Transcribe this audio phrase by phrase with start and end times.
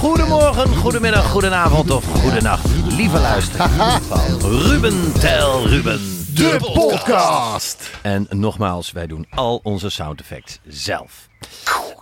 [0.00, 5.98] Goedemorgen, goedemiddag, goedenavond of goedenacht, lieve luisteraars van Ruben Tel Ruben.
[6.34, 7.90] De podcast.
[8.02, 11.28] En nogmaals, wij doen al onze sound effects zelf.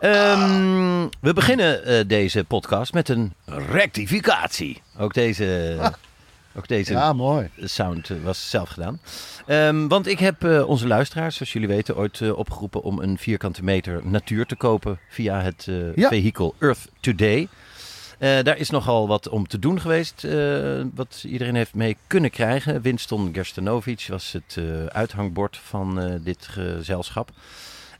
[0.00, 3.32] Ehm, we beginnen eh, deze podcast met een
[3.70, 4.82] rectificatie.
[4.98, 5.76] Ook deze,
[6.58, 7.50] ook deze Ja, mooi.
[7.64, 9.00] sound eh, was zelf gedaan.
[9.46, 13.64] Ehm, want ik heb eh, onze luisteraars, zoals jullie weten, ooit opgeroepen om een vierkante
[13.64, 16.08] meter natuur te kopen via het Ja.
[16.08, 17.48] vehikel Earth Today.
[18.18, 22.30] Eh, daar is nogal wat om te doen geweest, eh, wat iedereen heeft mee kunnen
[22.30, 22.80] krijgen.
[22.80, 27.30] Winston Gerstanovic was het eh, uithangbord van dit gezelschap.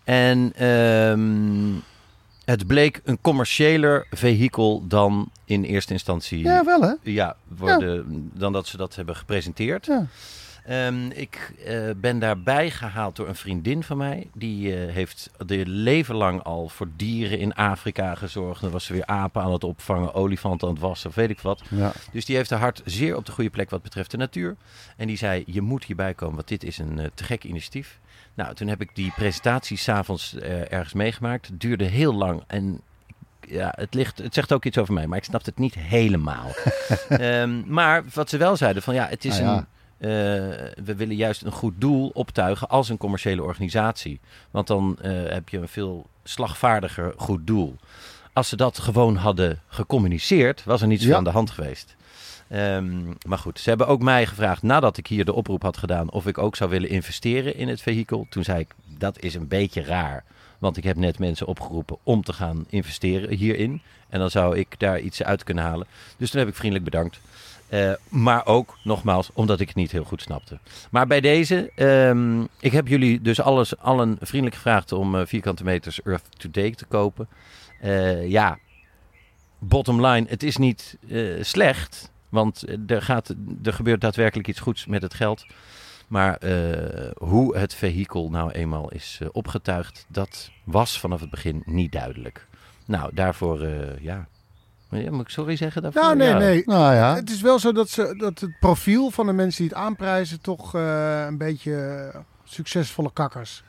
[0.05, 1.74] En ehm,
[2.44, 6.94] het bleek een commerciëler vehikel dan in eerste instantie Ja, wel hè?
[7.02, 9.86] ja, worden, dan dat ze dat hebben gepresenteerd.
[9.86, 10.06] Ja.
[10.69, 14.30] Ehm, ik eh, ben daarbij gehaald door een vriendin van mij.
[14.34, 18.61] Die eh, heeft de leven lang al voor dieren in Afrika gezorgd.
[18.61, 21.41] Dan was ze weer apen aan het opvangen, olifanten aan het wassen, of weet ik
[21.41, 21.62] wat.
[21.70, 21.92] Ja.
[22.12, 24.56] Dus die heeft haar hart zeer op de goede plek wat betreft de natuur.
[24.96, 27.98] En die zei, je moet hierbij komen, want dit is een eh, te gek initiatief.
[28.35, 30.35] Nou, toen heb ik die presentatie s'avonds
[30.68, 31.46] ergens meegemaakt.
[31.46, 32.80] Het duurde heel lang en
[33.40, 36.50] ja, het, ligt, het zegt ook iets over mij, maar ik snap het niet helemaal.
[37.08, 39.56] Ehm, maar wat ze wel zeiden, van ja, het is ja.
[39.56, 39.67] een...
[39.98, 40.09] eh,
[40.85, 44.20] we willen juist een goed doel optuigen als een commerciële organisatie.
[44.51, 47.77] Want dan eh, heb je een veel slagvaardiger goed doel.
[48.33, 51.17] Als ze dat gewoon hadden gecommuniceerd, was er niets Ja.
[51.17, 51.97] aan de hand geweest.
[52.48, 56.11] Ehm, maar goed, ze hebben ook mij gevraagd nadat ik hier de oproep had gedaan
[56.11, 58.27] of ik ook zou willen investeren in het vehikel.
[58.30, 60.25] Toen zei ik, dat is een beetje raar.
[60.59, 63.83] Want ik heb net mensen opgeroepen om te gaan investeren hierin.
[64.09, 65.86] En dan zou ik daar iets uit kunnen halen.
[66.17, 67.20] Dus toen heb ik vriendelijk bedankt.
[67.68, 70.58] Eh, maar ook, nogmaals, omdat ik het niet heel goed snapte.
[70.90, 75.64] Maar bij deze, ehm, ik heb jullie dus alles, allen vriendelijk gevraagd om eh, vierkante
[75.64, 77.29] meters Earth Today te kopen.
[77.80, 78.58] Eh, ja,
[79.58, 80.98] bottom line, het is niet
[81.40, 82.11] slecht.
[82.29, 85.46] Want er, gaat, er gebeurt daadwerkelijk iets goeds met het geld.
[86.08, 86.39] Maar
[87.18, 92.46] hoe het vehikel nou eenmaal is opgetuigd, dat was vanaf het begin niet duidelijk.
[92.85, 93.68] Nou, daarvoor,
[94.00, 94.29] ja.
[94.90, 96.02] Ja, Moet ik sorry zeggen daarvoor?
[96.02, 96.38] Nou, nee, Ja.
[96.38, 96.62] nee.
[96.66, 97.14] Nou ja.
[97.14, 100.40] Het is wel zo dat, ze, dat het profiel van de mensen die het aanprijzen
[100.40, 101.74] toch eh, een beetje
[102.14, 103.62] eh, succesvolle kakkers.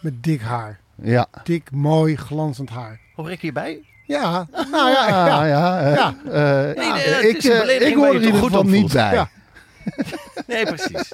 [0.00, 0.80] Met dik haar.
[1.02, 1.26] Ja.
[1.44, 3.00] Dik, mooi, glanzend haar.
[3.14, 3.80] Hoor ik hierbij?
[4.06, 5.88] Ja, nou ja, Ja, ja.
[5.88, 6.14] ja.
[6.30, 6.94] eh, Ja.
[6.94, 7.42] Nee, ik,
[7.82, 9.26] ik hoor er in ieder goed geval op niet bij.
[10.48, 11.12] Nee, precies.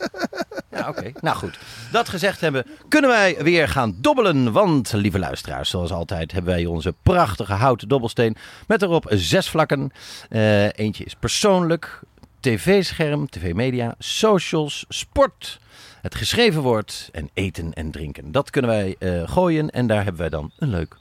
[0.71, 1.13] Ja, oké.
[1.21, 1.59] Nou goed.
[1.93, 4.53] Dat gezegd hebben, kunnen wij weer gaan dobbelen.
[4.53, 8.37] Want, lieve luisteraars, zoals altijd hebben wij onze prachtige houten dobbelsteen.
[8.67, 9.93] Met erop zes vlakken.
[10.29, 12.01] Eh, eentje is persoonlijk,
[12.41, 15.61] tv-scherm, tv-media, socials, sport,
[16.03, 18.33] het geschreven woord en eten en drinken.
[18.33, 20.97] Dat kunnen wij eh, gooien en daar hebben wij dan een leuk,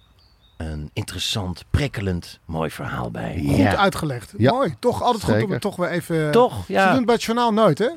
[0.57, 3.43] een interessant, prikkelend, mooi verhaal bij.
[3.45, 4.33] Goed uitgelegd.
[4.37, 4.51] Ja.
[4.51, 4.75] Mooi.
[4.79, 6.31] Toch altijd goed om het toch weer even...
[6.31, 6.65] Toch?
[6.65, 7.89] Ze doen het bij het journaal nooit, hè?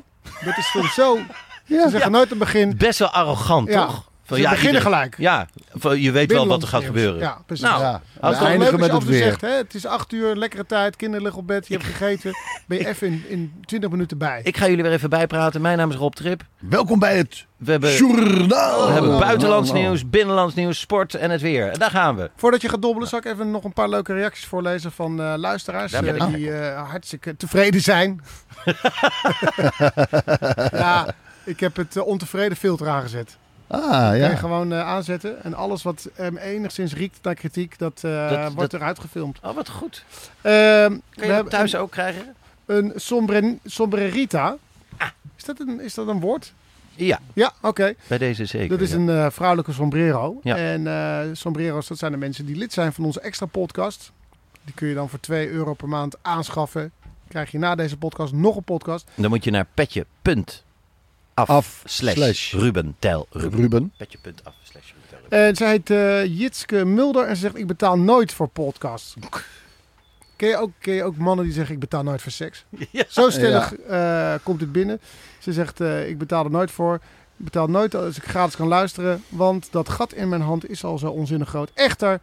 [0.45, 1.17] Dat is dan zo...
[1.67, 2.77] Ze zeggen nooit het begin...
[2.77, 3.89] Best wel arrogant, Ja.
[4.27, 5.15] Ze beginnen iedereen- gelijk.
[5.17, 7.19] Ja, van, je weet wel wat er gaat gebeuren.
[7.19, 7.65] Ja, precies.
[7.65, 7.91] Nou, Ja.
[8.19, 9.23] als We Het eindigen met weer.
[9.23, 9.49] zegt, hè?
[9.49, 12.31] Het is acht uur, lekkere tijd, kinderen liggen op bed, je hebt gegeten.
[12.67, 14.39] Ben je even in, in 20 minuten bij.
[14.43, 15.61] Ik ga jullie weer even bijpraten.
[15.61, 16.43] Mijn naam is Rob Trip.
[16.59, 18.87] Welkom bij het We hebben, journaal.
[18.87, 19.91] we hebben buitenlands Nou, nou.
[19.91, 21.69] nieuws, binnenlands nieuws, sport en het weer.
[21.71, 22.29] En daar gaan we.
[22.35, 25.33] Voordat je gaat dobbelen, zal ik even nog een paar leuke reacties voorlezen van eh,
[25.37, 25.91] luisteraars.
[25.91, 28.21] Die eh, hartstikke tevreden zijn.
[30.71, 31.07] ja,
[31.43, 33.37] ik heb het eh, ontevreden filter aangezet.
[33.67, 34.35] Ah, ja.
[34.35, 35.43] gewoon eh, aanzetten.
[35.43, 39.39] En alles wat em, enigszins riekt naar kritiek, dat, eh, Dat- wordt dat- eruit gefilmd.
[39.43, 40.03] Oh, wat goed.
[40.41, 42.35] Ehm, we je dat thuis ook krijgen?
[42.65, 44.55] een, sombre, sombrerita.
[44.97, 45.07] Ah.
[45.37, 46.53] Is, dat een, is dat een woord?
[46.95, 47.93] Ja, Ja, oké.
[48.07, 48.69] bij deze zeker.
[48.69, 48.95] Dat is ja.
[48.97, 50.39] een eh, vrouwelijke sombrero.
[50.43, 50.55] Ja.
[50.55, 54.11] En eh, sombrero's, dat zijn de mensen die lid zijn van onze extra podcast.
[54.63, 56.91] Die kun je dan voor 2 euro per maand aanschaffen.
[57.27, 59.07] Krijg je na deze podcast nog een podcast.
[59.15, 60.65] Dan moet je naar petje.af
[61.45, 63.59] Af slash, slash Ruben Tel Ruben.
[63.59, 63.93] Ruben.
[63.97, 65.47] Petje.af slash Ruben Tel Ruben.
[65.47, 69.13] En zij heet eh, Jitske Mulder en ze zegt ik betaal nooit voor podcasts.
[70.35, 72.65] Ken je, ook, ken je ook mannen die zeggen ik betaal nooit voor seks?
[72.91, 73.03] Ja.
[73.07, 74.99] Zo stellig eh, komt het binnen.
[75.39, 76.95] Ze zegt eh, ik betaal er nooit voor.
[77.37, 79.23] Ik betaal nooit als ik gratis kan luisteren.
[79.29, 81.71] Want dat gat in mijn hand is al zo onzinnig groot.
[81.73, 82.19] Echter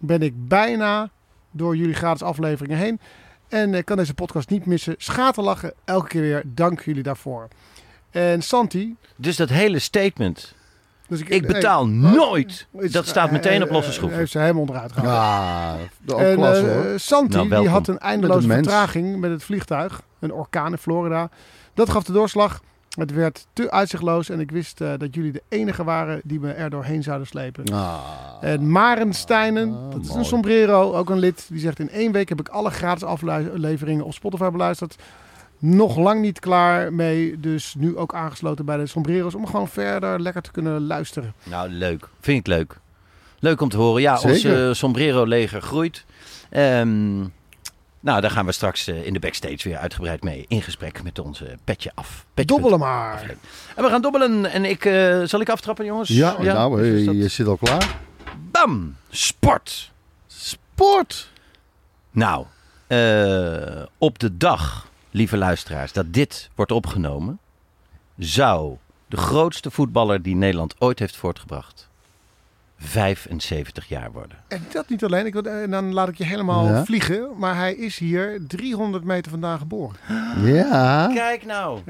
[0.00, 1.10] ben ik bijna
[1.50, 3.00] door jullie gratis afleveringen heen.
[3.48, 4.94] En ik kan deze podcast niet missen.
[4.98, 6.42] Schaterlachen elke keer weer.
[6.46, 7.48] Dank jullie daarvoor.
[8.16, 8.96] En Santi.
[9.16, 10.54] Dus dat hele statement,
[11.08, 14.18] Dus ik betaal nooit, dat staat meteen op losse schroeven.
[14.18, 15.78] Heeft ze helemaal onderuit gehaald.
[16.06, 16.98] Ja, ook En klasse eh, hoor.
[17.00, 18.68] Santi Nou, die had een eindeloze Met een mens.
[18.68, 20.02] vertraging met het vliegtuig.
[20.18, 21.28] Een orkaan in Florida.
[21.74, 22.60] Dat gaf de doorslag.
[22.98, 26.52] Het werd te uitzichtloos en ik wist eh, dat jullie de enige waren die me
[26.52, 27.64] er doorheen zouden slepen.
[27.72, 27.98] Ah.
[28.40, 30.18] En Maren Steinen, Ah, dat is mooi.
[30.18, 34.04] een sombrero, ook een lid, die zegt in één week heb ik alle gratis afleveringen
[34.04, 34.96] op Spotify beluisterd.
[35.74, 40.20] Nog lang niet klaar mee, dus nu ook aangesloten bij de sombrero's om gewoon verder
[40.20, 41.34] lekker te kunnen luisteren.
[41.42, 42.08] Nou, leuk.
[42.20, 42.78] Vind ik leuk.
[43.38, 44.02] Leuk om te horen.
[44.02, 44.30] Ja, Zeker.
[44.34, 46.04] ons eh, sombrero-leger groeit.
[46.50, 47.16] Ehm,
[48.00, 51.18] nou, daar gaan we straks eh, in de backstage weer uitgebreid mee in gesprek met
[51.18, 52.26] onze petje af.
[52.34, 53.34] Petje Dobbelen maar.
[53.76, 54.44] En we gaan dobbelen.
[54.52, 56.08] En ik, eh, zal ik aftrappen, jongens?
[56.08, 57.96] Ja, nou, Dus eh, dat- je zit al klaar.
[58.50, 58.96] Bam!
[59.10, 59.92] Sport.
[60.26, 61.30] Sport!
[62.10, 62.44] Nou,
[62.86, 67.38] eh, op de dag, lieve luisteraars, dat dit wordt opgenomen,
[68.18, 68.76] zou
[69.06, 71.88] de grootste voetballer die Nederland ooit heeft voortgebracht
[72.78, 74.38] 75 jaar worden.
[74.48, 76.84] En dat niet alleen, ik, wil- en dan laat ik je helemaal Ja.
[76.84, 79.96] vliegen, maar hij is hier 300 meter vandaan geboren.
[80.42, 81.80] Ja, Kijk nou.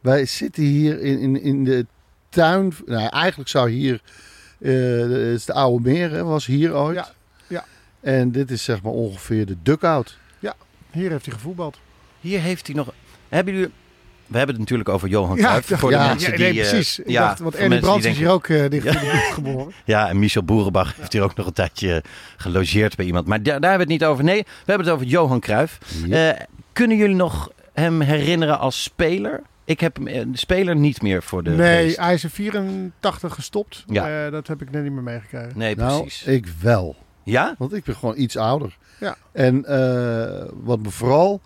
[0.00, 1.86] wij zitten hier in, in, in de
[2.28, 2.72] tuin.
[2.86, 4.00] Nou, eigenlijk zou hier.
[4.58, 6.94] eh, het is de Oude Meer, hè, was hier ooit.
[6.96, 7.08] Ja,
[7.46, 7.64] ja.
[8.00, 10.18] En dit is zeg maar ongeveer de dugout.
[10.92, 11.78] Hier heeft hij gevoetbald.
[12.20, 12.92] Hier heeft hij nog.
[13.28, 13.70] Hebben jullie.
[14.26, 15.68] We hebben het natuurlijk over Johan Ja, Cruijff.
[15.68, 16.46] dacht- voor de ja, mensen ja, die.
[16.52, 16.98] nee, eh, precies.
[16.98, 18.98] Ik ja, dacht, want Ernie mensen die Brands is hier ook eh, dicht in de
[19.00, 19.72] buurt geboren.
[19.84, 22.02] Ja, en Michel Boerenbach heeft hier ook nog een tijdje
[22.36, 23.26] gelogeerd bij iemand.
[23.26, 24.24] Maar daar, daar hebben we het niet over.
[24.24, 25.78] Nee, we hebben het over Johan Cruijff.
[26.06, 26.32] Ja.
[26.34, 26.40] Eh,
[26.72, 29.42] kunnen jullie nog hem herinneren als speler?
[29.64, 31.96] Ik heb hem eh, de speler niet meer voor de nee, geest.
[31.96, 33.84] hij is in 84 gestopt.
[33.86, 34.24] Ja.
[34.26, 35.52] Eh, dat heb ik net niet meer meegekregen.
[35.54, 36.26] Nee, nou, precies.
[36.26, 36.96] ik wel.
[37.24, 37.54] Ja?
[37.58, 38.76] Want ik ben gewoon iets ouder.
[39.00, 39.16] Ja.
[39.32, 41.40] En eh, wat me vooral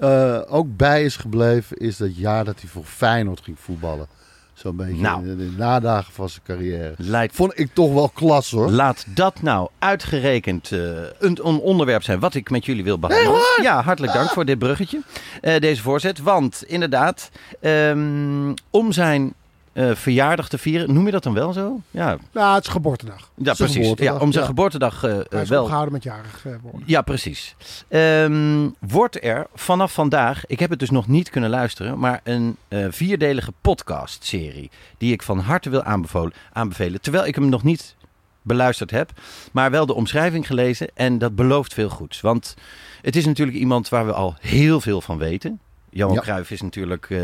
[0.00, 4.06] eh, ook bij is gebleven, is dat jaar dat hij voor Feyenoord ging voetballen.
[4.54, 5.28] Zo'n beetje Nou.
[5.28, 6.94] in de, nadagen van zijn carrière.
[6.96, 8.70] Lijkt Vond ik toch wel klas hoor.
[8.70, 10.78] Laat dat nou uitgerekend eh,
[11.18, 13.40] een, een onderwerp zijn wat ik met jullie wil behandelen.
[13.62, 15.00] ja, hartelijk dank voor dit bruggetje.
[15.40, 16.18] eh, deze voorzet.
[16.18, 17.30] Want inderdaad,
[17.60, 19.34] ehm, om zijn
[19.72, 21.80] eh, verjaardag te vieren, noem je dat dan wel zo?
[21.90, 23.30] Ja, Nou, het is geboortedag.
[23.34, 23.92] ja precies.
[23.96, 24.48] Ja, om zijn ja.
[24.50, 25.60] geboortedag eh, Hij eh, is wel.
[25.60, 26.82] opgehouden met jarig worden.
[26.84, 27.54] Ja, precies.
[27.88, 32.56] Ehm, wordt er vanaf vandaag, ik heb het dus nog niet kunnen luisteren, maar een
[32.90, 37.00] vierdelige podcast-serie die ik van harte wil aanbevelen, aanbevelen.
[37.00, 37.94] Terwijl ik hem nog niet
[38.42, 39.10] beluisterd heb,
[39.52, 42.20] maar wel de omschrijving gelezen en dat belooft veel goeds.
[42.20, 42.56] Want
[43.02, 45.60] het is natuurlijk iemand waar we al heel veel van weten.
[45.90, 46.20] Johan Ja.
[46.20, 47.20] Cruijff is natuurlijk eh,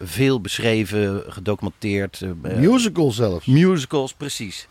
[0.00, 2.22] veel beschreven, gedocumenteerd.
[2.22, 3.46] eh, eh, Musical zelfs.
[3.46, 4.68] Musicals, precies.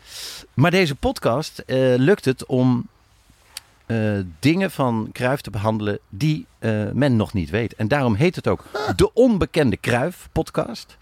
[0.53, 1.63] Maar deze podcast
[1.97, 2.87] lukt het om
[4.39, 6.45] dingen van Kruif te behandelen die
[6.93, 7.75] men nog niet weet.
[7.75, 10.97] En daarom heet het ook de Onbekende Kruif podcast.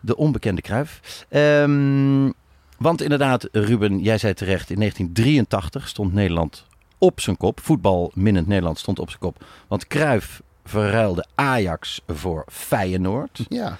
[0.00, 1.24] De Onbekende Kruif.
[1.28, 2.30] Ehm,
[2.78, 6.64] want inderdaad, Ruben, jij zei terecht, in 1983 stond Nederland
[6.98, 7.60] op zijn kop.
[7.60, 9.44] Voetbalminnend Nederland stond op zijn kop.
[9.68, 13.40] Want Kruif verruilde Ajax voor Feyenoord.
[13.48, 13.78] Ja.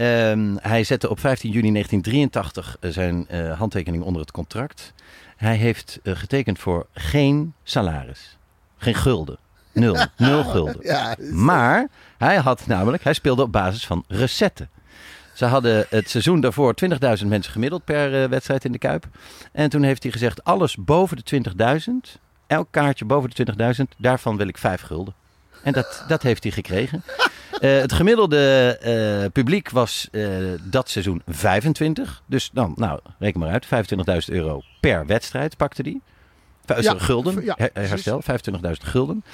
[0.00, 4.92] Ehm, hij zette op 15 juni 1983 eh, zijn eh, handtekening onder het contract.
[5.36, 8.36] Hij heeft eh, getekend voor geen salaris.
[8.76, 9.38] Geen gulden.
[9.72, 9.96] Nul.
[10.16, 10.76] Nul gulden.
[10.80, 11.16] ja.
[11.32, 14.68] Maar hij had namelijk, hij speelde op basis van recetten.
[15.34, 16.74] Ze hadden het seizoen daarvoor
[17.20, 19.08] 20.000 mensen gemiddeld per wedstrijd in de Kuip.
[19.52, 21.42] En toen heeft hij gezegd, alles boven de
[22.14, 25.14] 20.000, elk kaartje boven de 20.000, daarvan wil ik 5 gulden.
[25.62, 27.02] En dat, dat heeft hij gekregen.
[27.60, 30.28] Eh, het gemiddelde eh, publiek was eh,
[30.62, 32.22] dat seizoen 25.
[32.26, 36.00] Dus dan, nou, reken maar uit, 25.000 euro per wedstrijd pakte hij.
[36.64, 39.24] Vijf- Ja, gulden, ja, herstel, 25.000 gulden.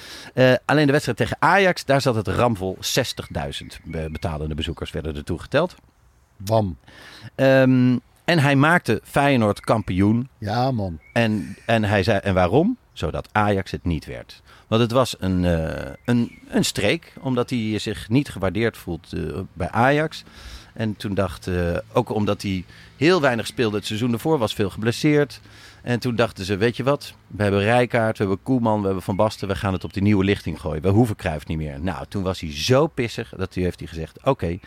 [0.65, 5.23] Alleen de wedstrijd tegen Ajax, daar zat het ramvol 60.000 be- betalende bezoekers werden er
[5.23, 5.75] toegeteld.
[6.37, 6.77] Bam.
[7.35, 10.29] Ehm, en hij maakte Feyenoord kampioen.
[10.37, 10.99] Ja, man.
[11.13, 12.77] En, en hij zei, en waarom?
[12.93, 14.41] Zodat Ajax het niet werd.
[14.67, 19.21] Want het was een, eh, een, een streek, omdat hij zich niet gewaardeerd voelt eh,
[19.53, 20.23] bij Ajax.
[20.73, 22.65] En toen dacht, eh, ook omdat hij
[22.97, 25.41] heel weinig speelde het seizoen ervoor, was veel geblesseerd.
[25.81, 29.03] En toen dachten ze, weet je wat, we hebben Rijkaard, we hebben Koeman, we hebben
[29.03, 30.81] Van Basten, we gaan het op die nieuwe lichting gooien.
[30.81, 31.79] We hoeven Cruijff niet meer.
[31.81, 34.59] Nou, toen was hij zo pissig dat hij heeft hij gezegd, oké,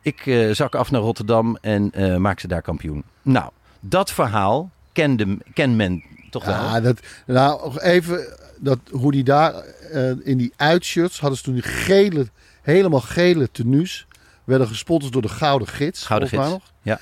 [0.00, 3.04] ik zak af naar Rotterdam en maak ze daar kampioen.
[3.22, 3.50] Nou,
[3.80, 6.54] dat verhaal kende, ken men toch wel.
[6.54, 11.54] Ja, dat, nou, even dat, hoe die daar eh, in die uitshirts hadden ze toen
[11.54, 12.26] die gele,
[12.62, 14.06] helemaal gele tenues.
[14.44, 16.06] Werden gesponsord door de Gouden Gids.
[16.06, 16.72] Gouden Gids, nog.
[16.82, 17.00] ja.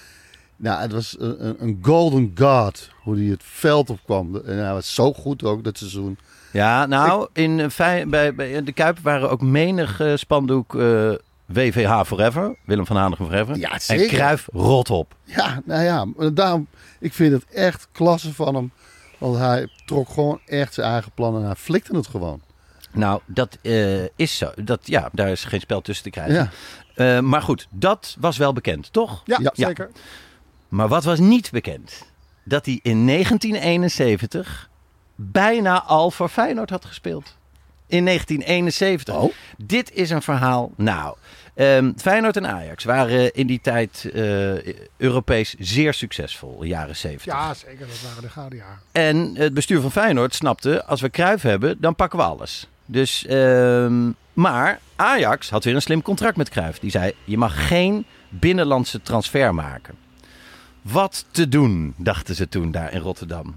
[0.56, 4.36] Nou, het was een, golden god hoe die het veld opkwam.
[4.36, 6.18] En hij was zo goed ook dat seizoen.
[6.54, 11.12] Ja, nou, in, eh, bij, bij de Kuip waren ook menig eh, spandoek eh,
[11.46, 12.56] WVH Forever.
[12.64, 13.56] Willem van Hanegem Forever.
[13.56, 14.06] Ja, en zeker.
[14.06, 15.14] Cruijff rot op.
[15.24, 16.66] Ja, nou ja, daarom,
[16.98, 18.72] ik vind het echt klasse van hem.
[19.18, 22.40] Want hij trok gewoon echt zijn eigen plan en hij flikte het gewoon.
[22.92, 24.50] Nou, dat eh, is zo.
[24.64, 26.34] Dat, ja, daar is geen spel tussen te krijgen.
[26.34, 26.50] Ja,
[26.94, 29.22] Eh, maar goed, dat was wel bekend, toch?
[29.24, 29.50] Ja, Ja.
[29.54, 29.90] zeker.
[30.68, 32.04] Maar wat was niet bekend?
[32.44, 34.68] Dat hij in 1971
[35.14, 37.36] bijna al voor Feyenoord had gespeeld.
[37.86, 39.14] In 1971.
[39.14, 39.32] Oh.
[39.56, 40.70] Dit is een verhaal.
[40.76, 41.16] Nou,
[41.54, 47.32] ehm, Feyenoord en Ajax waren in die tijd eh, Europees zeer succesvol, de jaren 70.
[47.32, 47.86] Ja, zeker.
[47.86, 48.78] Dat waren de gouden jaren.
[48.92, 52.68] En het bestuur van Feyenoord snapte, als we Cruijff hebben, dan pakken we alles.
[52.86, 56.78] Dus, ehm, maar Ajax had weer een slim contract met Cruijff.
[56.78, 59.94] Die zei, je mag geen binnenlandse transfer maken.
[60.82, 63.56] Wat te doen, dachten ze toen daar in Rotterdam.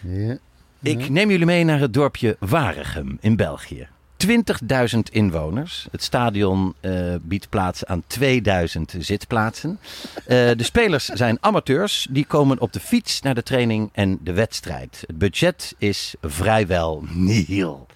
[0.00, 0.36] ja.
[0.82, 3.88] Ik neem jullie mee naar het dorpje Waregem in België.
[4.26, 5.86] 20.000 inwoners.
[5.90, 9.78] Het stadion eh, biedt plaats aan 2000 zitplaatsen.
[10.14, 12.06] Eh, de spelers zijn amateurs.
[12.10, 15.04] Die komen op de fiets naar de training en de wedstrijd.
[15.06, 17.86] Het budget is vrijwel nihil.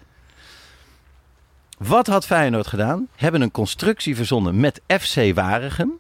[1.79, 3.09] Wat had Feyenoord gedaan?
[3.17, 5.93] Hebben een constructie verzonnen met FC Waregem.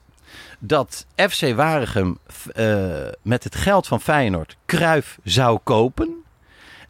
[0.58, 2.18] Dat FC Waregem
[2.54, 2.88] eh,
[3.22, 6.14] met het geld van Feyenoord Kruif zou kopen.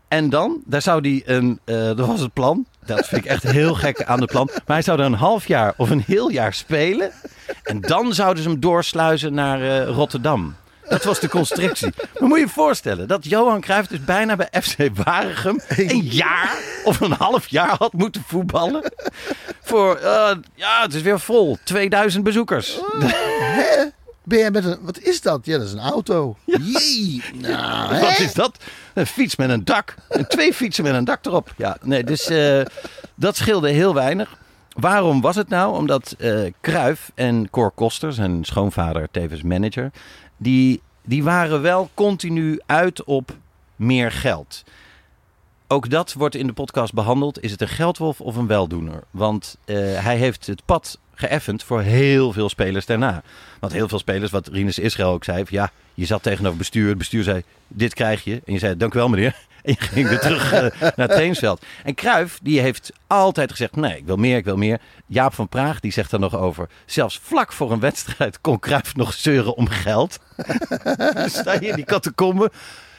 [0.09, 2.67] En dan, daar zou hij een, dat was het plan.
[2.97, 4.49] Dat vind ik echt heel gek aan het plan.
[4.53, 7.11] Maar hij zou er een half jaar of een heel jaar spelen.
[7.63, 10.57] En dan zouden ze hem doorsluizen naar eh, Rotterdam.
[10.89, 11.93] Dat was de constructie.
[12.19, 16.57] Maar moet je je voorstellen dat Johan Cruijff dus bijna bij FC Waregem een jaar
[16.85, 18.93] of een half jaar had moeten voetballen.
[19.63, 21.59] Voor, eh, ja, het is weer vol.
[21.65, 22.81] 2000 bezoekers.
[24.29, 24.79] Ben jij met een...
[24.81, 25.47] Wat is dat?
[25.47, 26.37] Ja, dat is een auto.
[26.45, 27.23] Jee.
[27.41, 28.01] Nou, hè?
[28.01, 28.57] Wat is dat?
[28.95, 29.95] Een fiets met een dak.
[30.09, 31.55] En twee fietsen met een dak erop.
[31.57, 32.61] Ja, nee, dus eh,
[33.15, 34.37] dat scheelde heel weinig.
[34.69, 35.77] Waarom was het nou?
[35.77, 39.91] Omdat eh Kruif en Cor Koster, zijn schoonvader, tevens manager,
[40.37, 43.37] die, die waren wel continu uit op
[43.77, 44.65] meer geld.
[45.67, 47.43] Ook dat wordt in de podcast behandeld.
[47.43, 49.03] Is het een geldwolf of een weldoener?
[49.11, 53.23] Want eh, hij heeft het pad geëffend voor heel veel spelers daarna.
[53.61, 56.89] Want heel veel spelers, wat Rinus Israël ook zei, ja, je zat tegenover bestuur.
[56.89, 58.43] Het bestuur zei, dit krijg je.
[58.45, 59.35] En je zei, dank u wel meneer.
[59.63, 61.65] En je ging weer terug eh, naar het trainingsveld.
[61.85, 64.81] En Cruijff, die heeft altijd gezegd, nee, ik wil meer, ik wil meer.
[65.07, 68.97] Jaap van Praag, die zegt er nog over, zelfs vlak voor een wedstrijd kon Cruijff
[68.97, 70.19] nog zeuren om geld.
[71.39, 72.51] sta je in die catacombe.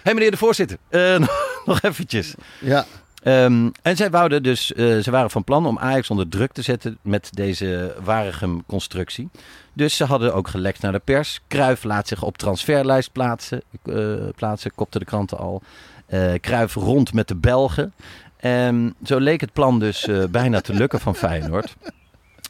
[0.04, 1.20] Hé meneer de voorzitter, eh,
[1.66, 2.34] nog eventjes.
[2.60, 2.86] Ja.
[3.24, 6.62] Ehm, en zij wouden dus, eh, ze waren van plan om Ajax onder druk te
[6.62, 9.30] zetten met deze Waregem-constructie.
[9.74, 11.42] Dus ze hadden ook gelekt naar de pers.
[11.48, 15.62] Kruif laat zich op transferlijst plaatsen, eh, plaatsen kopte de kranten al.
[16.06, 17.94] Eh Cruijff rond met de Belgen.
[18.40, 21.76] Ehm, zo leek het plan dus bijna te lukken van Feyenoord.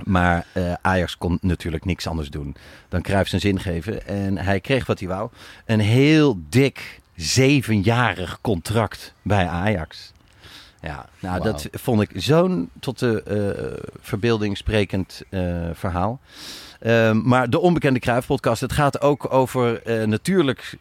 [0.03, 0.45] Maar
[0.81, 2.55] Ajax kon natuurlijk niks anders doen
[2.89, 4.07] dan Cruijff zijn zin geven.
[4.07, 5.29] En hij kreeg wat hij wou.
[5.65, 10.11] Een heel dik zevenjarig contract bij Ajax.
[10.81, 16.19] Ja, nou dat vond ik zo'n tot de eh, verbeelding sprekend eh, verhaal.
[16.79, 20.77] Ehm, maar de onbekende Kruif-podcast, het gaat ook over eh, natuurlijk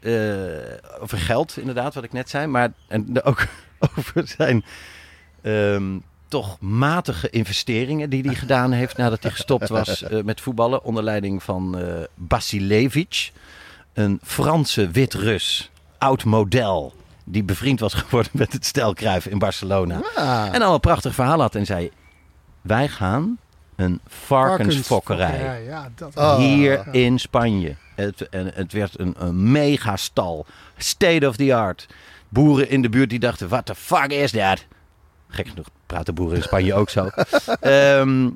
[1.01, 2.47] over geld, inderdaad, wat ik net zei.
[2.47, 3.47] Maar en ook
[3.97, 4.65] over zijn
[5.43, 10.85] ehm, toch matige investeringen die hij gedaan heeft nadat hij gestopt was met voetballen.
[10.85, 13.33] Onder leiding van eh Basilevic,
[13.93, 16.95] een Franse wit-Rus, oud model.
[17.31, 20.01] Die bevriend was geworden met het stel Cruijff in Barcelona.
[20.15, 20.49] Ah.
[20.53, 21.91] En al een prachtig verhaal had en zei:
[22.61, 23.39] Wij gaan
[23.77, 25.65] een varkensfokkerij.
[25.65, 26.37] Ja, dat Ah.
[26.37, 27.77] Hier in Spanje.
[27.95, 30.47] Het, en het werd een, een megastal.
[30.77, 31.87] State of the art.
[32.29, 34.65] Boeren in de buurt die dachten: What the fuck is dat?
[35.29, 37.09] Gek genoeg praten boeren in Spanje ook zo.
[37.61, 38.31] Ehm,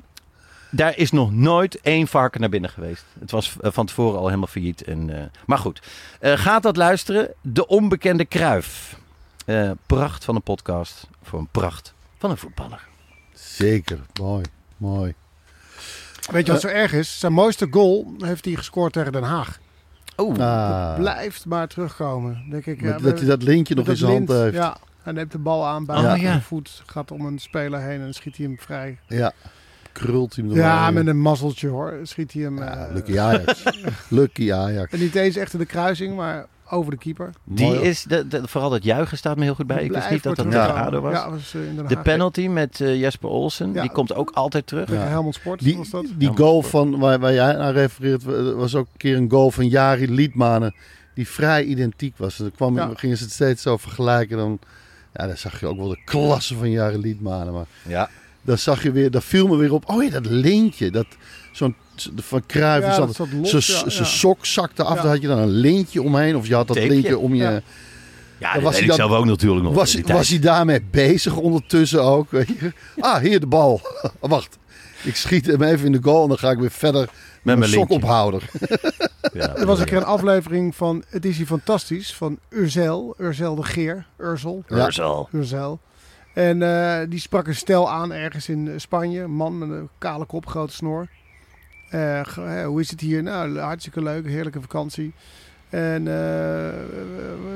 [0.75, 3.03] daar is nog nooit één varken naar binnen geweest.
[3.19, 4.83] Het was eh, van tevoren al helemaal failliet.
[4.83, 5.81] En, eh, maar goed,
[6.19, 7.33] Eh, gaat dat luisteren.
[7.41, 8.97] De onbekende Kruif.
[9.45, 12.87] Eh, pracht van een podcast voor een pracht van een voetballer.
[13.33, 13.99] Zeker.
[14.19, 14.43] Mooi.
[14.77, 15.13] Mooi.
[16.31, 17.19] Weet je wat zo erg is?
[17.19, 19.59] Zijn mooiste goal heeft hij gescoord tegen Den Haag.
[20.15, 22.43] Oh, Ah, Blijft maar terugkomen.
[22.49, 24.53] Denk ik, met- ja, dat hij dat lintje nog in zijn hand heeft.
[24.55, 26.41] Ja, hij neemt de bal aan bij Oh, ja.
[26.41, 26.83] voet.
[26.85, 28.97] Gaat om een speler heen en dan schiet hij hem vrij.
[29.07, 29.31] Ja.
[29.93, 31.93] Krult hij hem Ja, met een mazzeltje hoor.
[32.03, 32.57] Schiet hij hem.
[32.57, 33.63] Ja, eh, Lucky Ajax.
[34.09, 34.91] Lucky Ajax.
[34.93, 37.29] en niet eens echt in de kruising, maar over de keeper.
[37.43, 39.83] die Mooi, is, de, de- vooral dat juichen staat me heel goed bij.
[39.83, 40.87] Ik wist niet dat dat tegen terugkomen.
[40.87, 41.13] ADO was.
[41.13, 43.81] Ja, was eh, De penalty met eh, Jesper Olsen, Ja.
[43.81, 44.89] die komt ook altijd terug.
[44.91, 44.95] Ja.
[44.95, 46.05] Helmond Sport Die, was dat.
[46.17, 48.23] die goal van, waar, waar jij aan refereert,
[48.55, 50.75] was ook een keer een goal van Jari Liedmanen.
[51.13, 52.37] Die vrij identiek was.
[52.37, 52.89] En dan kwam, Ja.
[52.93, 54.37] gingen ze het steeds zo vergelijken.
[54.37, 54.59] Dan,
[55.13, 57.53] ja, dan zag je ook wel de klasse van Jari Liedmanen.
[57.53, 58.09] Maar Ja.
[58.43, 59.89] Dan zag je weer, dat viel me weer op.
[59.89, 60.91] Oh ja, dat lintje.
[60.91, 61.05] Dat,
[61.51, 61.75] zo'n,
[62.15, 64.15] van Ja, dat, zat los, zijn ja, zijn ja.
[64.15, 64.95] sok zakte af.
[64.95, 65.01] Ja.
[65.01, 66.35] Dan had je dan een lintje omheen.
[66.35, 66.93] Of je had dat Tapeje.
[66.93, 67.61] lintje om je...
[68.37, 68.53] Ja.
[68.53, 69.73] Dat was ik zelf ook natuurlijk nog.
[69.73, 72.31] Was, was hij daarmee bezig ondertussen ook?
[72.31, 72.73] Weet je?
[72.99, 73.81] Ah, hier de bal.
[74.19, 74.57] Wacht.
[75.03, 77.09] Ik schiet hem even in de goal en dan ga ik weer verder
[77.41, 78.49] met mijn sokophouder.
[79.33, 83.15] Ja, Er was een keer een aflevering van Het is hier fantastisch van Urzel.
[83.17, 84.05] Urzel de Geer.
[84.17, 84.63] Urzel.
[84.67, 84.85] Ja.
[84.85, 85.29] Urzel.
[85.31, 85.79] Urzel.
[86.33, 89.21] En eh, die sprak een stel aan ergens in eh, Spanje.
[89.21, 91.07] Een man met een kale kop, grote snor.
[91.89, 92.21] Eh,
[92.65, 93.23] hoe is het hier?
[93.23, 94.25] Nou, hartstikke leuk.
[94.25, 95.13] Heerlijke vakantie.
[95.69, 96.03] En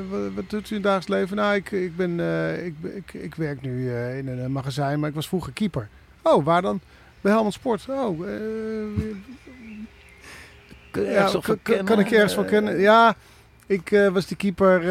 [0.09, 1.35] wat, wat doet u in het dagelijks leven?
[1.35, 2.19] Nou, ik, ik, ben,
[2.65, 5.87] ik, ik, ik werk nu in een magazijn, maar ik was vroeger keeper.
[6.21, 6.79] Oh, waar dan?
[7.21, 7.85] Bij Helmond Sport.
[7.89, 8.19] Oh,
[10.91, 11.29] ja,
[11.83, 12.79] kan, ik ergens van kennen?
[12.79, 13.15] Ja,
[13.65, 14.81] ik was de keeper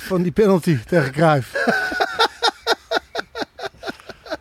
[0.00, 1.52] van die penalty tegen Cruijff.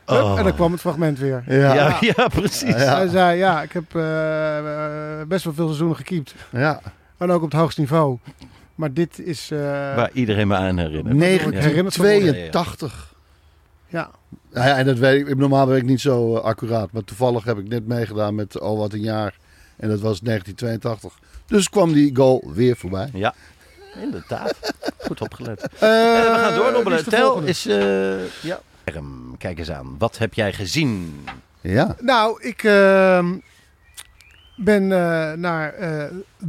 [0.06, 0.38] Oh.
[0.38, 1.44] En dan kwam het fragment weer.
[1.48, 1.74] Ja.
[1.74, 2.76] Ja, ja, precies.
[2.76, 2.96] Ja.
[2.96, 6.36] Hij zei, ja, ik heb eh, best wel veel seizoenen gekiept.
[6.52, 6.82] Ja.
[7.18, 8.18] En ook op het hoogste niveau.
[8.76, 9.52] Maar dit is...
[9.52, 9.60] eh,
[9.96, 11.18] Waar iedereen me aan herinnert.
[11.20, 12.24] herinnerd van worden.
[12.24, 13.14] 1982.
[13.88, 14.10] ja,
[14.54, 16.92] Nou ja, en dat weet ik, normaal ben ik niet zo eh, accuraat.
[16.92, 19.36] Maar toevallig heb ik net meegedaan met Oh Wat Een Jaar.
[19.78, 21.14] En dat was 1982.
[21.46, 23.10] Dus kwam die goal weer voorbij.
[23.14, 23.34] Ja,
[24.02, 24.74] inderdaad.
[24.98, 25.62] Goed opgelet.
[25.80, 27.66] We gaan de Tel is...
[27.68, 28.60] eh ja.
[29.38, 29.96] Kijk eens aan.
[29.98, 31.24] Wat heb jij gezien?
[31.62, 31.96] Ja.
[32.00, 33.38] Nou, ik ehm,
[34.56, 36.06] ben eh, naar eh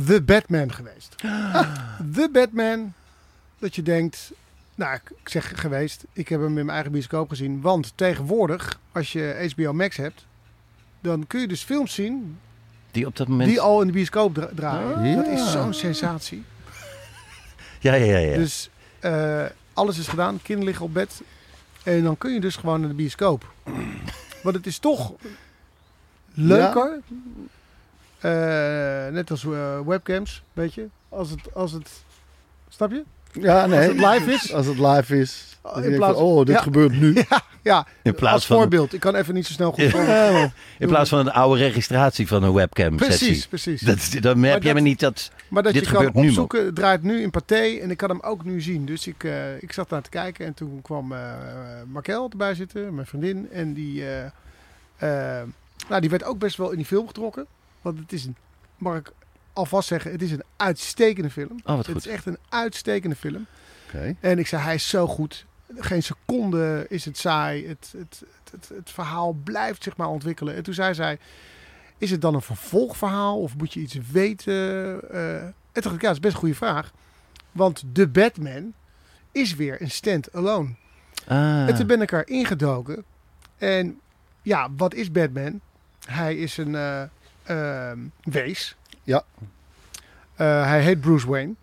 [0.06, 1.14] The Batman geweest.
[2.14, 2.92] The Batman,
[3.58, 4.32] dat je denkt...
[4.74, 6.04] Nou, ik zeg geweest.
[6.12, 7.60] Ik heb hem in mijn eigen bioscoop gezien.
[7.60, 10.26] Want tegenwoordig, als je HBO Max hebt...
[11.00, 12.38] dan kun je dus films zien
[12.90, 13.48] Die op dat moment...
[13.48, 15.18] die al in de bioscoop dra- draaien.
[15.18, 15.24] Ah.
[15.24, 16.44] Dat is zo'n sensatie.
[17.80, 18.18] Ja, ja, ja.
[18.18, 18.36] ja.
[18.36, 20.38] Dus eh, alles is gedaan.
[20.42, 21.20] Kinderen liggen op bed.
[21.86, 23.52] En dan kun je dus gewoon naar de bioscoop.
[24.42, 25.12] Want het is toch
[26.34, 27.00] leuker.
[28.18, 30.88] Eh, net als eh, webcams, weet je.
[31.08, 31.90] Als het, als het...
[32.68, 33.04] Snap je?
[33.32, 33.78] Ja, nee.
[33.78, 34.52] Als het live is.
[34.52, 35.55] Als het live is.
[35.76, 36.62] Oh, in plaats- van, oh, dit Ja.
[36.62, 37.14] gebeurt nu.
[37.28, 37.86] Ja, ja.
[38.02, 38.56] in plaats als van...
[38.56, 38.92] voorbeeld.
[38.94, 40.52] Ik kan even niet zo snel goed Ja.
[40.78, 43.48] In plaats van een oude registratie van een webcam Precies, sessie.
[43.48, 43.80] precies.
[43.80, 45.30] Dat, is- dan heb jij dat- me niet dat...
[45.48, 47.96] Maar dat Dit je kan gebeurt nu, opzoeken, het draait nu in Pathé en ik
[47.96, 48.86] kan hem ook nu zien.
[48.86, 51.18] Dus ik, eh, ik zat daar te kijken en toen kwam eh
[51.86, 53.48] Markel erbij zitten, mijn vriendin.
[53.52, 54.24] En die, eh,
[55.40, 55.42] eh,
[55.88, 57.46] nou, die werd ook best wel in die film getrokken.
[57.82, 58.36] Want het is een,
[58.78, 59.12] mag ik
[59.52, 61.60] alvast zeggen, het is een uitstekende film.
[61.64, 63.46] Oh, wat het is echt een uitstekende film.
[63.86, 64.16] Oké.
[64.20, 65.44] En ik zei, hij is zo goed.
[65.74, 67.68] Geen seconde is het saai.
[67.68, 70.54] Het, het, het, het, het verhaal blijft zich maar ontwikkelen.
[70.54, 71.18] En toen zei zij,
[71.98, 74.54] is het dan een vervolgverhaal of moet je iets weten?
[75.10, 76.92] Eh, en toen dacht ik, ja, dat is best een goede vraag.
[77.52, 78.72] Want de Batman
[79.32, 80.74] is weer een stand-alone.
[81.26, 81.68] Ah.
[81.68, 83.04] En toen ben ik er ingedoken.
[83.58, 84.00] En
[84.42, 85.60] ja, wat is Batman?
[86.06, 87.02] Hij is een eh,
[87.42, 88.76] ehm, wees.
[89.02, 89.24] Ja.
[90.34, 91.54] Eh, hij heet Bruce Wayne.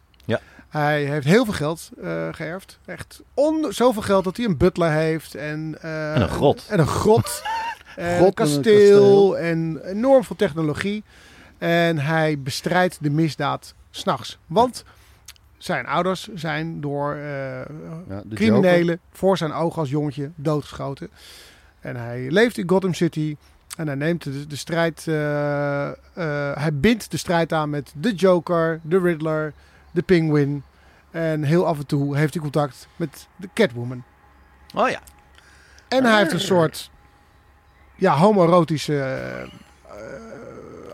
[0.74, 2.80] Hij heeft heel veel geld eh, geërfd.
[2.86, 5.36] Echt on, zoveel geld dat hij een butler heeft.
[5.36, 6.66] En, eh, En een grot.
[6.70, 7.42] En een grot.
[7.96, 8.62] en een kasteel.
[8.64, 9.38] kasteel.
[9.38, 11.04] En enorm veel technologie.
[11.58, 14.38] En hij bestrijdt de misdaad s'nachts.
[14.46, 14.84] Want
[15.58, 17.22] zijn ouders zijn door eh,
[18.10, 21.10] Ja, criminelen voor zijn ogen als jongetje doodgeschoten.
[21.80, 23.36] En hij leeft in Gotham City.
[23.78, 25.06] En hij neemt de, de strijd.
[26.56, 29.54] hij bindt de strijd aan met de Joker, de Riddler,
[29.94, 30.64] de Penguin.
[31.12, 34.04] En heel af en toe heeft hij contact met de Catwoman.
[34.76, 35.00] Oh ja.
[35.88, 36.90] En hij heeft een soort
[37.96, 39.50] ja, homoerotische eh,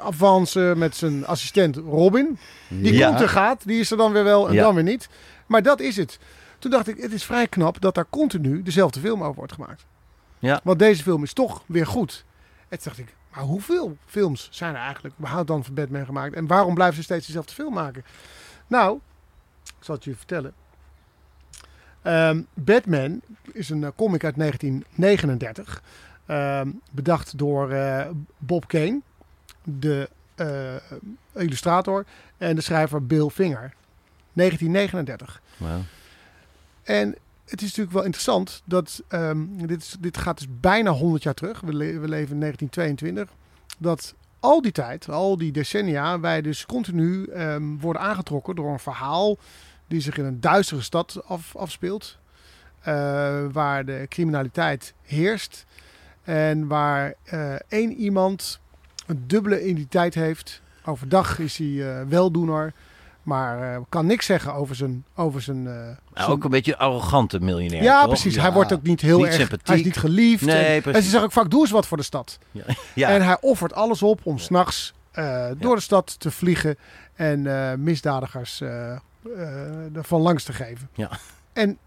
[0.06, 2.38] avance met zijn assistent Robin.
[2.68, 3.08] Die Ja.
[3.08, 4.64] komt en gaat, die is er dan weer wel en Ja.
[4.64, 5.10] dan weer niet.
[5.46, 6.20] Maar dat is het.
[6.60, 9.86] Toen dacht ik, het is vrij knap dat daar continu dezelfde film over wordt gemaakt.
[10.40, 10.60] Ja.
[10.64, 12.26] Want deze film is toch weer goed.
[12.70, 16.34] En toen dacht ik, maar hoeveel films zijn er eigenlijk überhaupt dan van Batman gemaakt?
[16.34, 18.04] En waarom blijven ze steeds dezelfde film maken?
[18.70, 19.00] Nou,
[19.64, 20.54] ik zal het je vertellen.
[22.02, 23.22] Ehm, Batman
[23.54, 25.82] is een eh, comic uit 1939.
[26.26, 29.02] ehm, bedacht door eh, Bob Kane.
[29.64, 30.76] de eh,
[31.36, 32.06] illustrator
[32.38, 33.74] en de schrijver Bill Finger.
[34.34, 35.42] 1939.
[35.58, 35.82] Wauw.
[36.84, 41.24] En het is natuurlijk wel interessant dat ehm, dit, is, dit gaat dus bijna 100
[41.24, 41.60] jaar terug.
[41.62, 43.30] We, le- we leven in 1922.
[43.78, 48.80] Dat al die tijd, al die decennia, wij dus continu ehm, worden aangetrokken door een
[48.80, 49.38] verhaal
[49.88, 52.17] die zich in een duistere stad af, afspeelt.
[52.80, 55.65] eh, waar de criminaliteit heerst.
[56.23, 58.60] En waar eh, één iemand
[59.08, 60.62] een dubbele identiteit heeft.
[60.86, 62.73] Overdag is hij eh, weldoener.
[63.30, 65.74] Maar eh, kan niks zeggen over zijn, over zijn, eh,
[66.13, 67.84] zijn- ook een beetje arrogante miljonair.
[67.84, 68.08] ja, toch?
[68.10, 68.36] precies.
[68.36, 68.42] Ja.
[68.42, 69.36] Hij wordt ook niet heel Niet erg.
[69.36, 69.68] sympathiek.
[69.68, 70.46] Hij is niet geliefd.
[70.46, 71.04] Nee, en, en precies.
[71.04, 72.38] ze zeggen ook vaak: doe eens wat voor de stad.
[72.94, 73.08] Ja.
[73.15, 76.78] En hij offert alles op om s'nachts eh door de stad te vliegen
[77.15, 77.44] en
[77.84, 78.62] misdadigers
[79.94, 80.89] ervan langs te geven.
[80.94, 81.10] Ja.
[81.54, 81.78] En,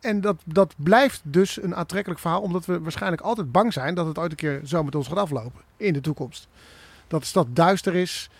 [0.00, 4.06] en dat, dat blijft dus een aantrekkelijk verhaal, omdat we waarschijnlijk altijd bang zijn dat
[4.06, 6.48] het ooit een keer zo met ons gaat aflopen in de toekomst.
[7.08, 8.30] Dat de stad duister is,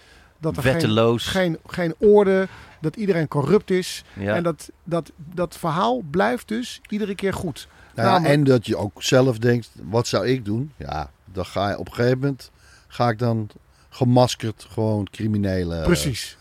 [0.43, 1.27] dat er geen, Wetteloos.
[1.27, 2.49] geen, geen orde,
[2.81, 4.05] dat iedereen corrupt is.
[4.13, 4.35] ja.
[4.35, 7.69] En dat, dat, dat verhaal blijft dus iedere keer goed.
[7.95, 10.73] Nou Namelijk- en dat je ook zelf denkt, wat zou ik doen?
[10.77, 12.51] Ja, dan ga je op een gegeven moment,
[12.89, 13.49] ga ik dan
[13.89, 16.37] gemaskerd gewoon criminelen Precies.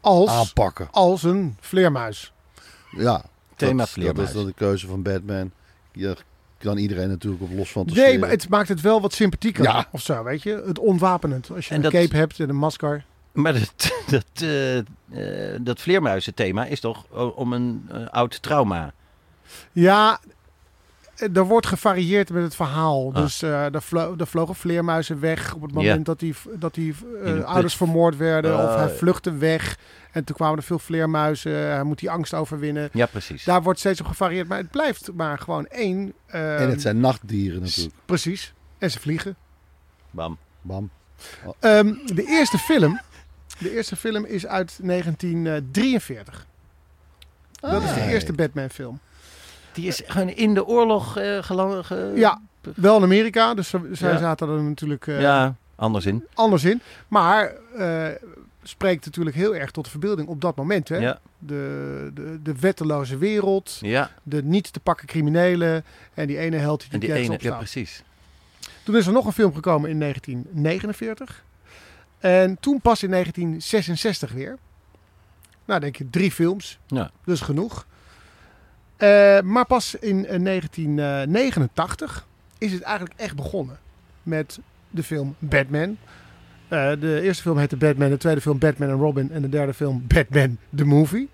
[0.00, 0.88] Als, aanpakken.
[0.90, 2.32] als een vleermuis.
[2.96, 3.24] Ja,
[3.56, 4.16] Thema dat, vleermuis.
[4.18, 5.50] Dat is dan de keuze van Batman.
[5.92, 6.16] Je
[6.64, 9.86] kan iedereen natuurlijk op los van Nee, maar het maakt het wel wat sympathieker Ja.
[9.92, 10.62] of zo, weet je.
[10.66, 11.50] Het ontwapenend.
[11.54, 13.04] Als je En een dat- cape hebt en een masker.
[13.32, 14.84] Maar dat, dat, eh, eh,
[15.60, 17.04] dat vleermuizenthema is toch
[17.36, 18.92] om een eh, oud trauma.
[19.72, 20.20] Ja,
[21.34, 23.08] er wordt gevarieerd met het verhaal.
[23.14, 23.22] Ah.
[23.22, 26.02] Dus eh er, vlo er vlogen vleermuizen weg op het moment Ja.
[26.04, 28.54] dat die, dat die eh, ouders vermoord werden.
[28.68, 29.78] of hij vluchtte weg.
[30.12, 31.52] En toen kwamen er veel vleermuizen.
[31.52, 32.88] Hij moet die angst overwinnen.
[32.92, 33.44] Ja, precies.
[33.44, 34.48] Daar wordt steeds op gevarieerd.
[34.48, 36.12] Maar het blijft maar gewoon één.
[36.26, 37.94] eh, En het zijn nachtdieren natuurlijk.
[38.04, 38.52] Precies.
[38.78, 39.36] En ze vliegen.
[40.10, 40.38] Bam.
[40.62, 40.90] Bam.
[41.60, 43.00] Ehm, de eerste film.
[43.58, 46.46] De eerste film is uit 1943.
[47.60, 48.10] Dat is de Ah.
[48.10, 49.00] eerste Batman film.
[49.74, 52.40] Die is gewoon in de oorlog eh gelo- ge- Ja,
[52.74, 53.54] wel in Amerika.
[53.54, 54.18] Dus ze- zij Ja.
[54.18, 56.24] zaten er natuurlijk eh, ja, anders in.
[56.34, 56.80] anders in.
[57.08, 58.06] Maar eh,
[58.62, 60.88] spreekt natuurlijk heel erg tot de verbeelding op dat moment.
[60.88, 60.96] Hè?
[60.96, 63.78] Ja, De, de, de wetteloze wereld.
[63.80, 64.10] ja.
[64.22, 65.84] De niet te pakken criminelen.
[66.14, 67.58] En die ene held die En de die ene, ja opstaat.
[67.58, 68.02] precies.
[68.82, 71.44] Toen is er nog een film gekomen in 1949.
[72.18, 74.58] En toen pas in 1966 weer.
[75.64, 76.78] Nou, denk je drie films.
[76.86, 77.10] Ja.
[77.24, 77.86] Is genoeg.
[78.96, 82.26] Eh, maar pas in eh, 1989
[82.58, 83.78] is het eigenlijk echt begonnen
[84.22, 84.58] met
[84.90, 85.96] de film Batman.
[86.68, 89.74] Eh, de eerste film heette Batman, de tweede film Batman en Robin en de derde
[89.74, 91.28] film Batman the Movie.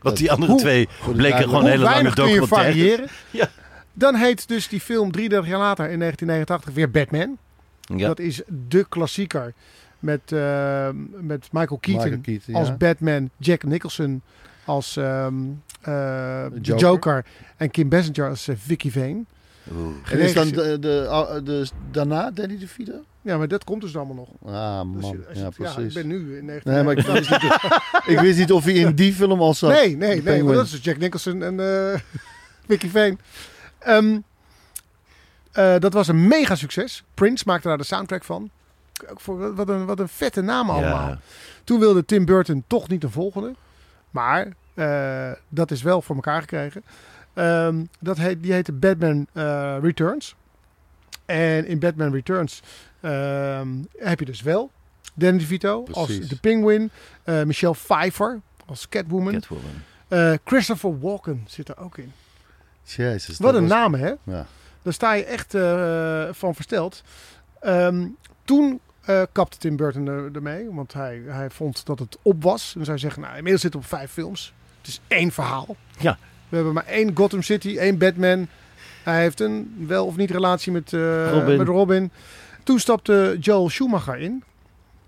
[0.00, 2.48] Want die andere Hoe- twee bleken gewoon Hoe hele lange documentaires.
[2.48, 3.06] variëren?
[3.30, 3.48] Ja.
[3.92, 7.38] Dan heet dus die film 33 jaar later in 1989 weer Batman.
[7.80, 8.06] Ja.
[8.06, 9.52] Dat is de klassieker
[9.98, 10.88] met, eh,
[11.20, 12.74] met Michael Keaton, Michael Keaton, als ja.
[12.74, 14.22] Batman, Jack Nicholson
[14.64, 15.34] als ehm,
[15.86, 15.92] eh,
[16.52, 16.78] de Joker.
[16.86, 17.24] Joker.
[17.56, 19.24] en Kim Basinger als eh, Vicky Vane.
[19.72, 19.94] Oeh.
[20.12, 22.92] En is dan de, de, de, daarna Danny DeVito?
[23.22, 24.52] Ja, maar dat komt dus allemaal nog.
[24.54, 25.94] Ah Dus man, je- als je- ja ik precies.
[25.94, 26.84] ben nu in Nee, 19...
[26.84, 27.42] maar ik wist, niet,
[28.16, 29.70] ik wist niet of hij in die film al zat.
[29.70, 32.00] Nee, nee, nee, maar dat is dus Jack Nicholson en eh
[32.68, 33.16] Vicky Vane.
[33.78, 34.18] Ehm,
[35.52, 37.04] eh, dat was een mega succes.
[37.14, 38.50] Prince maakte daar de soundtrack van.
[39.10, 41.08] Ook voor, wat, een, wat een vette naam allemaal.
[41.08, 41.18] Ja.
[41.64, 43.54] Toen wilde Tim Burton toch niet een volgende.
[44.10, 44.52] Maar
[45.48, 46.84] dat is wel voor elkaar gekregen.
[47.34, 50.34] Ehm, dat heet, die heette Batman eh, Returns.
[51.26, 52.62] En in Batman Returns
[53.00, 54.70] ehm, heb je dus wel
[55.14, 56.90] Danny DeVito als de Penguin.
[57.24, 59.32] eh, Michelle Pfeiffer als Catwoman.
[59.32, 59.70] Catwoman.
[60.08, 62.12] Eh, Christopher Walken zit er ook in.
[62.82, 64.12] Jezus, Wat een was- naam, hè?
[64.22, 64.46] Ja.
[64.82, 67.02] Daar sta je echt eh, van versteld.
[67.60, 68.06] Ehm,
[68.44, 72.74] toen eh, kapte Tim Burton er, ermee, want hij, hij vond dat het op was.
[72.78, 74.52] En zou zeggen, nou, inmiddels zit het op vijf films.
[74.86, 75.76] Het is één verhaal.
[75.98, 76.18] Ja.
[76.48, 78.48] We hebben maar één Gotham City, één Batman.
[79.02, 81.58] Hij heeft een wel of niet relatie met, eh, Robin.
[81.58, 82.10] met Robin.
[82.62, 84.42] Toen stapte Joel Schumacher in.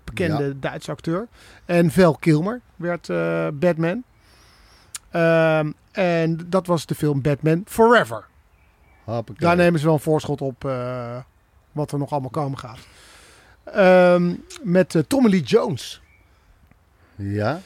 [0.03, 0.53] Bekende Ja.
[0.59, 1.27] Duitse acteur.
[1.65, 4.03] En Val Kilmer werd eh, Batman.
[5.11, 8.25] Ehm, en dat was de film Batman Forever.
[9.03, 9.47] Hoppakee.
[9.47, 11.17] Daar nemen ze wel een voorschot op eh,
[11.71, 12.79] wat er nog allemaal komen gaat.
[13.63, 16.01] Ehm, met Tommy Lee Jones,
[17.15, 17.61] Ja?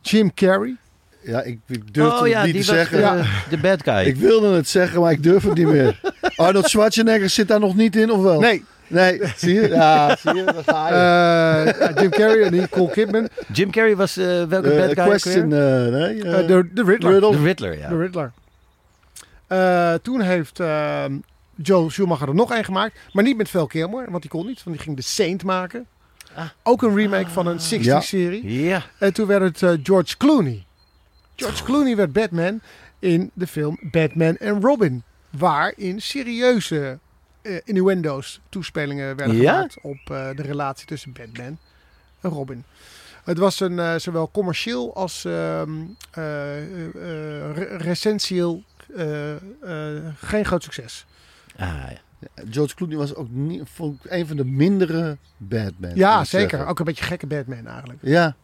[0.00, 0.76] Jim Carrey.
[1.24, 3.16] Ja, ik, ik durfde oh ja, het niet die te was zeggen.
[3.48, 4.06] de, de bad guy.
[4.06, 6.00] Ik wilde het zeggen, maar ik durf het niet meer.
[6.36, 8.40] Arnold Schwarzenegger zit daar nog niet in, of wel?
[8.40, 9.68] Nee, Nee, zie je?
[9.68, 10.44] Ja, zie je?
[10.44, 10.88] Daar ga
[11.64, 11.70] je.
[11.72, 13.28] eh, Jim Carrey en Nicole Kidman.
[13.52, 15.04] Jim Carrey was eh, welke Eh, bad guy?
[15.06, 15.84] question, weer?
[15.86, 16.22] eh, nee?
[16.22, 17.12] eh, Eh, de, de Riddler.
[17.12, 17.30] Riddle.
[17.36, 17.88] De Riddler, ja.
[17.88, 18.32] De Riddler.
[19.46, 21.12] Eh, toen heeft ehm,
[21.54, 22.98] Joe Schumacher er nog één gemaakt.
[23.12, 24.62] Maar niet met Val Kilmer, want die kon niet.
[24.64, 25.86] Want die ging The Saint maken.
[26.34, 26.44] Ah.
[26.62, 28.62] Ook een remake van een 60s-serie.
[28.62, 28.82] Ja.
[28.98, 30.64] En toen werd het eh, George Clooney.
[31.36, 32.60] George Clooney werd Batman
[32.98, 35.02] in de film Batman en Robin.
[35.30, 36.98] Waarin serieuze
[37.42, 39.52] eh, innuendo's, toespelingen werden Ja?
[39.52, 41.58] gemaakt op eh, de relatie tussen Batman
[42.20, 42.64] en Robin.
[43.24, 45.70] Het was een eh, zowel commercieel als ehm
[46.10, 48.62] eh, eh, eh, re- recentieel
[50.16, 51.06] geen groot succes.
[51.56, 52.28] Ah, ja.
[52.50, 55.90] George Clooney was ook niet, vond ik een van de mindere Batman.
[55.94, 56.48] Ja, zeker.
[56.50, 56.68] zeggen.
[56.68, 57.98] Ook een beetje gekke Batman eigenlijk.
[58.02, 58.36] Ja,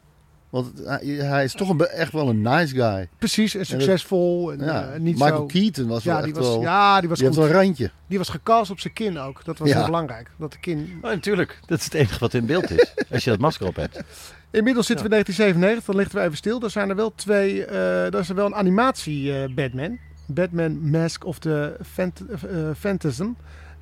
[0.51, 0.87] want het-
[1.21, 3.09] hij, is toch een, echt wel een nice guy.
[3.19, 4.53] Precies, en succesvol.
[4.53, 4.85] En, Ja.
[4.91, 5.47] eh, niet Michael zo...
[5.47, 6.61] Keaton was wel Ja, echt die was, wel...
[6.63, 7.37] ja, die was die goed.
[7.37, 7.91] had wel een randje.
[8.07, 9.45] Die was gecast op zijn kin ook.
[9.45, 9.77] Dat was Ja.
[9.77, 10.31] heel belangrijk.
[10.39, 10.99] Dat de kin...
[11.03, 11.59] Oh, natuurlijk.
[11.67, 12.95] Dat is het enige wat in beeld is.
[13.13, 14.03] Als je dat masker op hebt.
[14.51, 16.59] Inmiddels zitten we in 1997, dan lichten we even stil.
[16.61, 17.65] Daar zijn er wel twee.
[17.65, 17.75] eh
[18.11, 19.99] daar is er wel een animatie eh, Batman.
[20.27, 22.39] Batman Mask of the Phant eh,
[22.79, 23.29] Phantasm.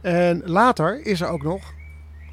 [0.01, 1.63] En later is er ook nog,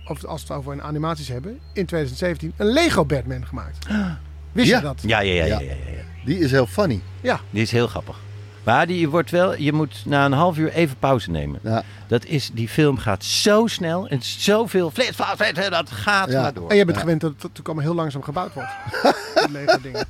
[0.07, 3.85] of als we het over een animaties hebben, in 2017 een Lego Batman gemaakt.
[4.55, 4.77] Wist Ja.
[4.77, 5.01] je dat?
[5.05, 5.45] Ja, ja, ja.
[5.45, 5.59] ja, Ja.
[5.59, 6.03] ja, ja.
[6.25, 7.01] Die is heel funny.
[7.21, 7.39] Ja.
[7.49, 8.19] Die is heel grappig.
[8.63, 11.59] Maar die wordt wel, je moet na een half uur even pauze nemen.
[11.63, 11.83] Ja.
[12.07, 16.41] Dat is, die film gaat zo snel en zoveel flits, flits, flits, dat gaat Ja.
[16.41, 16.69] maar door.
[16.69, 17.03] En jij bent Ja.
[17.03, 18.69] gewend dat het natuurlijk allemaal heel langzaam gebouwd wordt.
[19.45, 20.07] Die Lego dingen.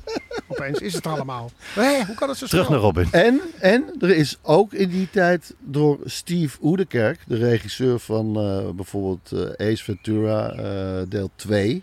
[0.48, 1.50] Opeens is het er allemaal.
[1.74, 2.76] Hé, hoe kan het zo Terug snel?
[2.76, 3.08] naar Robin.
[3.10, 8.68] En, en er is ook in die tijd door Steve Oedekerk, de regisseur van eh,
[8.74, 11.82] bijvoorbeeld eh, Ace Ventura, eh, deel 2.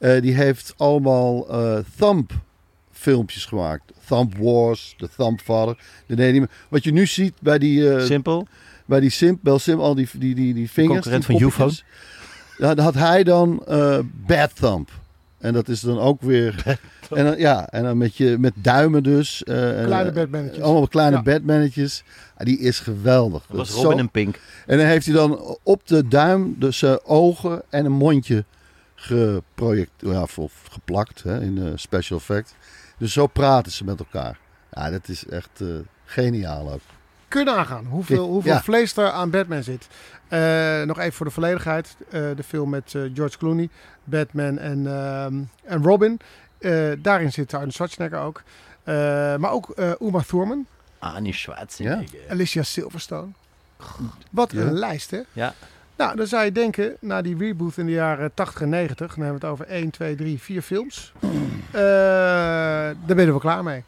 [0.00, 2.32] Eh, die heeft allemaal eh Thumb
[2.92, 3.92] filmpjes gemaakt.
[4.06, 5.76] Thumb Wars, de Thumb Father.
[6.06, 8.46] De, nee, wat je nu ziet bij die, eh, Simpel.
[8.86, 10.92] bij die Simp, Bel Sim, al die, die, die, die vingers.
[11.08, 11.84] Concurrent die van poppetjes.
[12.58, 14.88] Ja, dan had hij dan eh Bad Thumb.
[15.38, 16.78] En dat is dan ook weer...
[17.10, 19.44] En dan, ja, en dan met, je, met duimen dus.
[19.44, 20.62] eh, Kleine Batmannetjes.
[20.62, 21.22] Allemaal kleine Ja.
[21.22, 22.02] Batmannetjes.
[22.36, 23.44] Ah, die is geweldig.
[23.48, 24.38] Dat was Robin en Pink.
[24.66, 28.44] En dan heeft hij dan op de duim dus ogen en een mondje
[29.04, 32.54] geproject, ja, of geplakt hè, in eh, special effect.
[32.98, 34.38] Dus zo praten ze met elkaar.
[34.72, 35.66] Ja, dat is echt eh,
[36.04, 36.80] geniaal ook.
[37.28, 38.62] Kun je nagaan hoeveel, hoeveel Ja.
[38.62, 39.88] vlees er aan Batman zit.
[40.28, 41.96] Eh, nog even voor de volledigheid.
[42.10, 43.68] Eh, de film met eh, George Clooney,
[44.04, 45.34] Batman en, ehm,
[45.64, 46.20] en Robin.
[46.58, 48.42] Eh, daarin zit Arnold Schwarzenegger ook.
[48.82, 48.94] Eh,
[49.36, 50.66] maar ook eh, Uma Thurman,
[50.98, 52.18] Arnie Schwarzenegger.
[52.30, 53.28] Alicia Silverstone.
[54.30, 54.60] Wat Ja.
[54.60, 55.20] een lijst, hè?
[55.32, 55.54] Ja.
[56.00, 59.24] Nou, dan zou je denken, na die reboot in de jaren 80 en 90, dan
[59.24, 61.12] hebben we het over 1, 2, 3, 4 films.
[61.20, 61.30] Eh,
[61.72, 63.84] daar ben je er wel klaar mee.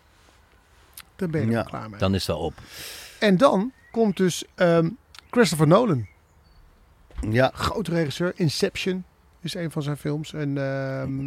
[1.16, 1.58] Daar ben je er Ja.
[1.58, 1.98] wel klaar mee.
[1.98, 2.54] Dan is wel op.
[3.18, 4.88] En dan komt dus ehm,
[5.30, 6.06] Christopher Nolan.
[7.30, 7.50] Ja.
[7.54, 8.32] Grote regisseur.
[8.34, 9.04] Inception
[9.40, 10.32] is een van zijn films.
[10.32, 11.20] En ehm,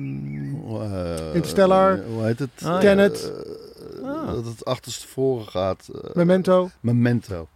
[0.81, 1.99] Eh, Interstellar.
[2.03, 2.51] Hoe heet het?
[2.55, 2.79] Ah, ja.
[2.79, 3.31] Tenet.
[3.31, 3.63] Eh,
[4.03, 4.27] Ah.
[4.33, 5.89] Dat het achterstevoren gaat.
[6.03, 6.69] eh, Memento.
[6.79, 7.47] Memento.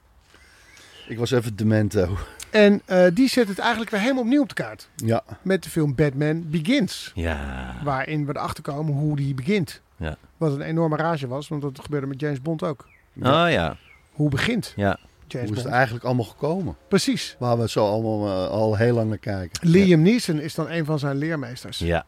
[1.09, 2.17] Ik was even Demento.
[2.49, 4.89] En eh, die zet het eigenlijk weer helemaal opnieuw op de kaart.
[4.95, 5.23] Ja.
[5.41, 7.11] Met de film Batman Begins.
[7.15, 7.75] Ja.
[7.83, 9.81] Waarin we erachter komen hoe die begint.
[9.97, 10.17] Ja.
[10.37, 11.47] Wat een enorme rage was.
[11.47, 12.87] Want dat gebeurde met James Bond ook.
[13.21, 13.77] Oh ja.
[14.11, 14.97] Hoe begint Ja.
[15.27, 16.75] James Hoe is het eigenlijk allemaal gekomen?
[16.87, 17.35] Precies.
[17.39, 19.69] Waar we zo allemaal eh, al heel lang naar kijken.
[19.69, 21.77] Liam Neeson is dan een van zijn leermeesters.
[21.79, 22.05] Ja.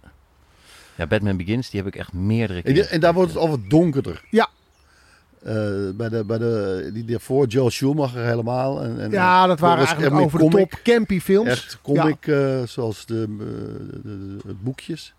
[0.95, 2.73] Ja, Batman Begins, die heb ik echt meerdere En, keer.
[2.73, 4.23] die- en daar wordt het al wat donkerder.
[4.29, 4.49] Ja.
[5.43, 5.54] Eh,
[5.95, 8.84] bij de, bij de, die daarvoor, Joel Schumacher helemaal.
[8.84, 11.49] En, en, Ja, dat waren was eigenlijk over de top campy films.
[11.49, 13.45] Echt comic, eh, zoals de, eh,
[13.91, 15.13] de, de- de boekjes.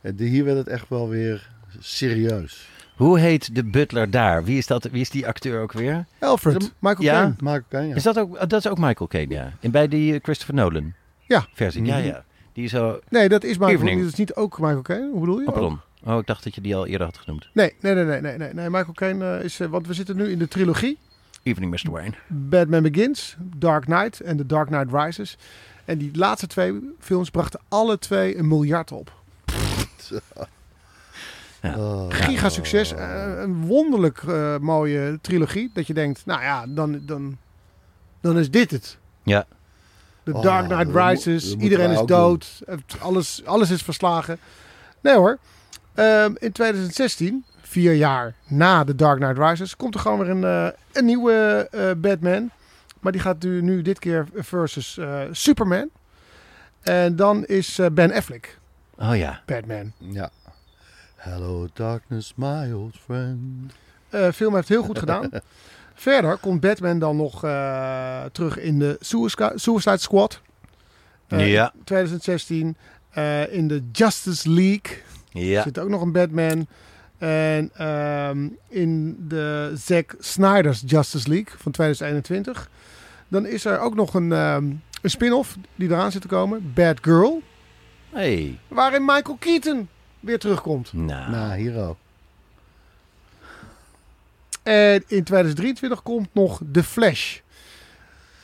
[0.00, 2.68] En de- hier werd het echt wel weer serieus.
[2.96, 4.44] Hoe heet de butler daar?
[4.44, 6.04] Wie is, dat, wie is die acteur ook weer?
[6.20, 7.12] Alfred, Michael Ja.
[7.20, 7.34] Caine.
[7.38, 7.94] Michael Caine, ja.
[7.94, 9.52] Is dat, ook, dat is ook Michael Caine, ja.
[9.60, 10.92] En bij die Christopher Nolan
[11.26, 11.46] Ja.
[11.54, 11.84] versie.
[11.84, 12.06] Ja, Mhm.
[12.06, 12.24] ja.
[12.52, 13.00] Die is zo...
[13.08, 13.70] Nee, dat is Michael.
[13.76, 14.00] Evening.
[14.02, 15.10] Dat is niet ook Michael Caine.
[15.10, 15.46] Hoe bedoel je?
[15.46, 15.80] Oh, pardon.
[16.04, 17.48] Oh, ik dacht dat je die al eerder had genoemd.
[17.52, 18.70] Nee, nee, nee, nee, nee, nee, nee.
[18.70, 20.98] Michael Caine eh, is, eh, want we zitten nu in de trilogie.
[21.42, 21.90] Evening, Mr.
[21.90, 22.14] Wayne.
[22.28, 25.36] Batman Begins, Dark Knight en The Dark Knight Rises.
[25.84, 29.12] En die laatste twee films brachten alle twee een miljard op.
[31.62, 31.76] Ja.
[31.78, 32.06] Oh.
[32.08, 32.92] Giga succes.
[32.94, 34.22] Eh, een wonderlijk
[34.60, 35.70] mooie trilogie.
[35.74, 37.36] Dat je denkt, nou ja, dan, dan,
[38.20, 38.98] dan is dit het.
[39.22, 39.46] Ja.
[40.24, 41.54] The Oh, Dark Knight dat moet- Rises.
[41.56, 42.60] Iedereen is dood.
[42.66, 44.38] Het- Alles, alles is verslagen.
[45.00, 45.38] Nee hoor.
[46.00, 50.44] Ehm, in 2016, vier jaar na The Dark Knight Rises, komt er gewoon weer een,
[50.44, 52.50] eh, een nieuwe eh, Batman.
[53.00, 55.90] Maar die gaat nu, nu dit keer versus eh, Superman.
[56.82, 58.58] En dan is eh, Ben Affleck
[58.98, 59.40] Oh ja.
[59.46, 59.92] Batman.
[59.98, 60.30] Ja.
[61.16, 63.72] Hello darkness, my old friend.
[64.10, 65.30] Eh film heeft heel goed gedaan.
[65.94, 70.40] Verder komt Batman dan nog eh, terug in de Suicide, Suicide Squad.
[71.28, 71.72] Ja.
[71.84, 72.76] 2016.
[73.10, 75.62] eh, in de Justice League Ja.
[75.62, 76.66] zit ook nog een Batman.
[77.18, 82.68] En ehm, in de Zack Snyder's Justice League van 2021.
[83.28, 84.64] Dan is er ook nog een, ehm,
[85.02, 86.72] een spin-off die eraan zit te komen.
[86.74, 87.42] Bad Girl.
[88.10, 88.58] Hey.
[88.68, 89.88] Waarin Michael Keaton
[90.20, 90.92] weer terugkomt.
[90.92, 91.96] Nou, Nou, hier ook.
[94.62, 97.38] En in 2023 komt nog The Flash.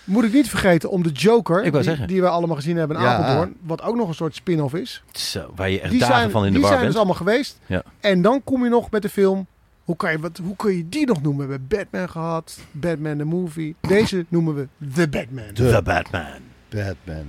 [0.07, 3.16] Moet ik niet vergeten om de Joker, die, die we allemaal gezien hebben in Ja.
[3.16, 5.03] Apeldoorn, wat ook nog een soort spin-off is.
[5.12, 6.92] zo, waar je echt Die dagen zijn, van in de die bar zijn bent.
[6.92, 7.59] dus allemaal geweest.
[7.66, 7.83] Ja.
[8.01, 9.47] En dan kom je nog met de film.
[9.85, 11.47] Hoe kan, je, wat, hoe kun je die nog noemen?
[11.47, 13.75] We hebben Batman gehad, Batman the Movie.
[13.81, 15.53] Deze noemen we The Batman.
[15.55, 16.40] The Batman.
[16.69, 17.25] Batman.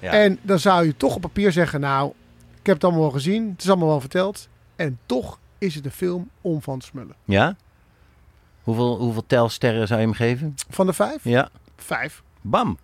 [0.00, 0.12] Ja.
[0.12, 2.12] En dan zou je toch op papier zeggen, nou,
[2.60, 3.50] ik heb het allemaal wel gezien.
[3.50, 4.48] Het is allemaal wel verteld.
[4.76, 7.14] En toch is het een film om van te smullen.
[7.24, 7.56] Ja?
[8.62, 10.54] Hoeveel, hoeveel telsterren zou je hem geven?
[10.70, 11.24] Van de vijf?
[11.24, 11.48] Ja.
[11.86, 12.22] Vijf.
[12.40, 12.78] Bam.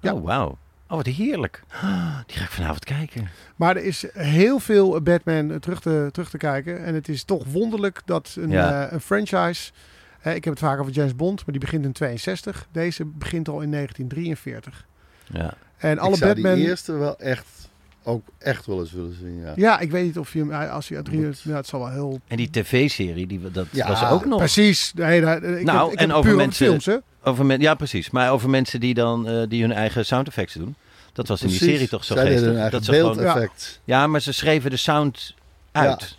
[0.00, 0.12] Ja.
[0.14, 0.58] Oh, wauw.
[0.88, 1.62] Oh, wat heerlijk.
[2.26, 3.28] Die ga ik vanavond kijken.
[3.56, 6.84] Maar er is heel veel Batman eh, terug te, terug te kijken.
[6.84, 8.86] En het is toch wonderlijk dat een, Ja.
[8.86, 9.72] eh, een franchise...
[10.20, 12.66] Hè, ik heb het vaak over James Bond, maar die begint in 62.
[12.72, 14.86] Deze begint al in 1943.
[15.26, 15.54] Ja.
[15.76, 16.54] En alle ik zou Batman...
[16.54, 17.63] die eerste wel echt,
[18.04, 19.40] ook echt wel eens willen zien.
[19.40, 19.52] Ja.
[19.56, 20.50] Ja, ik weet niet of je hem...
[20.50, 21.40] ja, Als je uit.
[21.42, 22.20] Ja, het zal wel heel...
[22.26, 24.38] En die tv-serie, die, dat Ja, was ook nog.
[24.38, 24.92] Precies.
[24.94, 26.96] Nee, daar- ik Nou, heb, ik en heb over puur mensen- films, hè?
[27.22, 28.10] Over men, ja, precies.
[28.10, 30.74] Maar over mensen die dan eh, die hun eigen sound effects doen.
[31.12, 32.70] Dat was in die serie toch zo Zij geestig.
[32.70, 33.80] Dat ze gewoon, beeldeffect.
[33.84, 35.34] ja, maar ze schreven de sound
[35.72, 36.18] uit.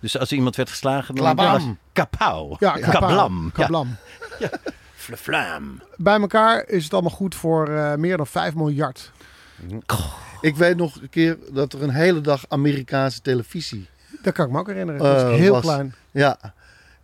[0.00, 1.52] Dus als iemand werd geslagen, dan Klabam.
[1.52, 2.56] was kapauw.
[2.58, 3.44] Ja, kablam.
[3.44, 3.50] Ja.
[3.52, 3.96] Kablam.
[4.94, 5.82] Flaflam.
[5.96, 9.12] Bij elkaar is het allemaal goed voor eh, meer dan 5 miljard.
[10.46, 13.88] Ik weet nog een keer dat er een hele dag Amerikaanse televisie.
[14.22, 15.00] Dat kan ik me ook herinneren.
[15.00, 15.94] Dat Eh, heel was- klein.
[16.10, 16.54] Ja.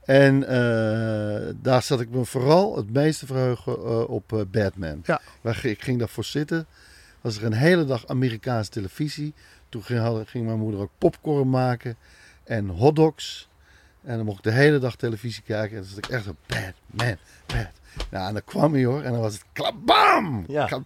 [0.04, 5.00] En eh, daar zat ik me vooral het meeste verheugen eh, op eh, Batman.
[5.04, 5.20] Ja.
[5.40, 6.66] Waar, ik ging daarvoor zitten.
[7.20, 9.34] Was er een hele dag Amerikaanse televisie.
[9.68, 11.96] Toen ging, mijn moeder ook popcorn maken.
[12.44, 13.48] En hotdogs.
[14.04, 15.76] En dan mocht ik de hele dag televisie kijken.
[15.76, 17.68] En dan zat ik echt zo, Batman, Bat.
[18.10, 19.02] Nou, en dan kwam hij hoor.
[19.02, 20.68] En dan was het klabam, Ja.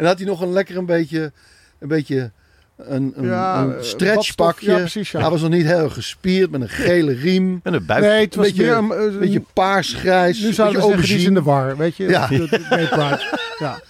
[0.00, 1.32] en dan had hij nog een lekker een beetje,
[1.78, 2.30] een beetje
[2.76, 4.34] een, een, Ja, een eh, stretchpakje.
[4.36, 4.68] badstof.
[4.74, 5.20] Ja, precies, ja.
[5.20, 7.60] Hij was nog niet heel gespierd met een gele riem.
[7.62, 8.02] En een buik.
[8.04, 10.40] Nee, het was beetje- meer een, een- Een beetje paars-grijs.
[10.40, 12.08] Nu zouden we zeggen, die is in de war, weet je?
[12.08, 12.28] Ja.
[13.58, 13.80] Ja.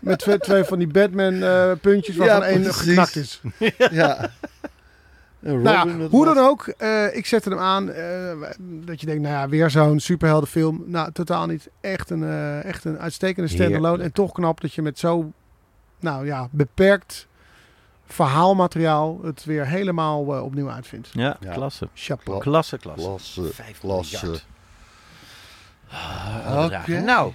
[0.00, 3.40] Met twee, twee van die Batman eh, puntjes waarvan Ja, één geknakt is.
[3.90, 4.30] Ja.
[5.42, 7.90] En Nou hoe was- dan ook, eh, ik zette hem aan.
[7.90, 10.82] eh, dat je denkt, nou ja, weer zo'n superheldenfilm.
[10.86, 11.70] Nou, totaal niet.
[11.80, 14.02] Echt een, eh, echt een uitstekende standalone.
[14.02, 15.32] En toch knap dat je met zo,
[16.00, 17.26] nou ja, beperkt
[18.06, 21.08] verhaalmateriaal het weer helemaal eh, opnieuw uitvindt.
[21.12, 21.52] Ja, Ja.
[21.52, 21.88] klasse.
[21.94, 22.40] Chapeau.
[22.40, 23.06] Klasse, klasse.
[23.06, 24.18] Klasse, Vijf klasse.
[24.24, 24.46] miljard.
[25.90, 27.04] Ah.
[27.04, 27.32] Nou,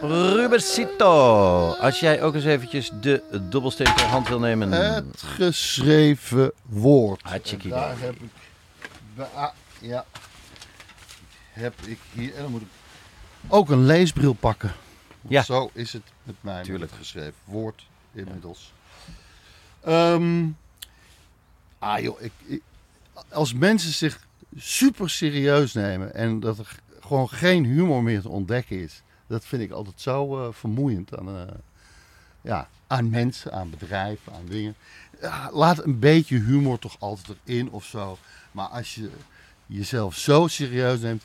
[0.00, 1.70] Rubersito.
[1.80, 4.72] Als jij ook eens eventjes de dobbelsteen ter hand wil nemen.
[4.72, 7.22] Het geschreven woord.
[7.22, 8.30] Hartstikke daar heb ik...
[9.34, 9.48] ah,
[9.80, 10.04] ja.
[11.52, 12.34] Heb ik hier...
[12.34, 12.68] En dan moet ik
[13.48, 14.72] ook een leesbril pakken.
[15.28, 15.42] Ja.
[15.42, 16.90] Zo is het met mij Tuurlijk.
[16.90, 18.72] met geschreven woord inmiddels.
[19.80, 20.44] Ehm,
[21.78, 22.62] ah joh, ik, ik-
[23.28, 28.80] als mensen zich super serieus nemen en dat er gewoon geen humor meer te ontdekken
[28.82, 31.42] is, dat vind ik altijd zo eh, vermoeiend aan, eh,
[32.40, 34.74] ja, aan mensen, aan bedrijven, aan dingen.
[35.20, 38.18] Ja, laat een beetje humor toch altijd erin of zo.
[38.52, 39.10] Maar als je
[39.66, 41.22] jezelf zo serieus neemt,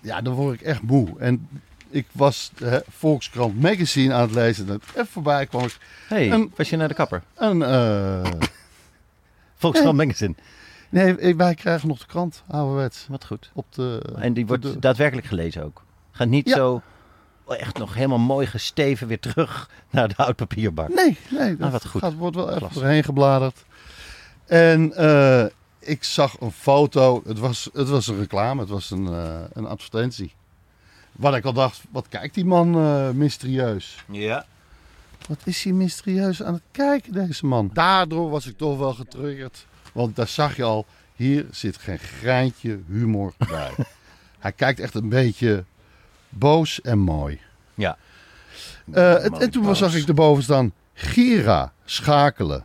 [0.00, 1.18] ja, dan word ik echt moe.
[1.18, 1.48] En
[1.90, 4.68] ik was de Volkskrant Magazine aan het lezen.
[4.68, 7.22] En even voorbij kwam ik hey, een- was je naar de kapper?
[7.34, 7.62] een...
[7.62, 8.30] eh,
[9.54, 10.34] Volkskrant Magazine.
[10.88, 13.06] nee, wij krijgen nog de krant, ouderwets.
[13.08, 13.50] Wat goed.
[13.54, 15.82] Op de, En die wordt de- daadwerkelijk gelezen ook.
[16.10, 16.54] Gaat niet Ja.
[16.54, 16.82] zo
[17.46, 20.88] echt nog helemaal mooi gesteven weer terug naar de oudpapierbak.
[20.88, 21.56] Nee, nee.
[21.56, 22.00] Dat Ah, wat goed.
[22.00, 23.64] Gaat, wordt wel even doorheen gebladerd.
[24.46, 25.44] En eh,
[25.78, 27.22] ik zag een foto.
[27.26, 28.60] Het was, het was een reclame.
[28.60, 30.32] Het was een, eh, een advertentie.
[31.12, 34.04] Wat ik al dacht, wat kijkt die man eh, mysterieus.
[34.10, 34.46] Ja.
[35.28, 37.70] Wat is hij mysterieus aan het kijken, deze man?
[37.72, 39.66] Daardoor was ik toch wel getriggerd.
[39.92, 43.70] Want daar zag je al, hier zit geen greintje humor bij.
[44.38, 45.64] Hij kijkt echt een beetje
[46.38, 47.40] boos en mooi.
[47.74, 47.96] Ja.
[48.92, 52.64] Eh, en, en toen zag ik erboven staan, Gira, schakelen.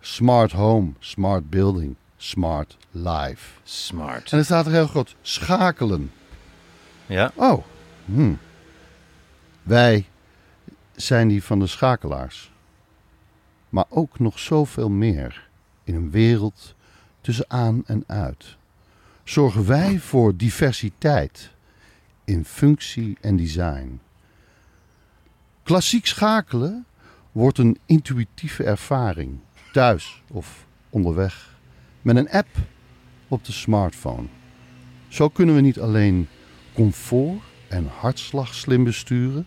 [0.00, 3.60] Smart home, smart building, smart life.
[3.62, 4.32] Smart.
[4.32, 6.12] En er staat er heel groot, schakelen.
[7.06, 7.32] Ja.
[7.34, 7.64] Oh,
[8.04, 8.34] hm.
[9.62, 10.06] Wij
[10.96, 12.52] zijn die van de schakelaars.
[13.68, 15.48] Maar ook nog zoveel meer
[15.84, 16.74] in een wereld
[17.20, 18.56] tussen aan en uit.
[19.24, 21.50] Zorgen wij voor diversiteit
[22.28, 24.00] in functie en design.
[25.62, 26.86] Klassiek schakelen
[27.32, 29.38] wordt een intuïtieve ervaring,
[29.72, 31.58] thuis of onderweg,
[32.02, 32.48] met een app
[33.28, 34.26] op de smartphone.
[35.08, 36.28] Zo kunnen we niet alleen
[36.72, 39.46] comfort en hartslag slim besturen,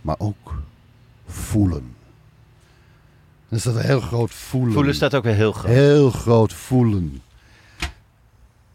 [0.00, 0.62] maar ook
[1.26, 1.94] voelen.
[3.48, 4.72] Er staat een heel groot voelen.
[4.72, 5.72] Voelen staat ook weer heel groot.
[5.72, 7.22] Heel groot voelen.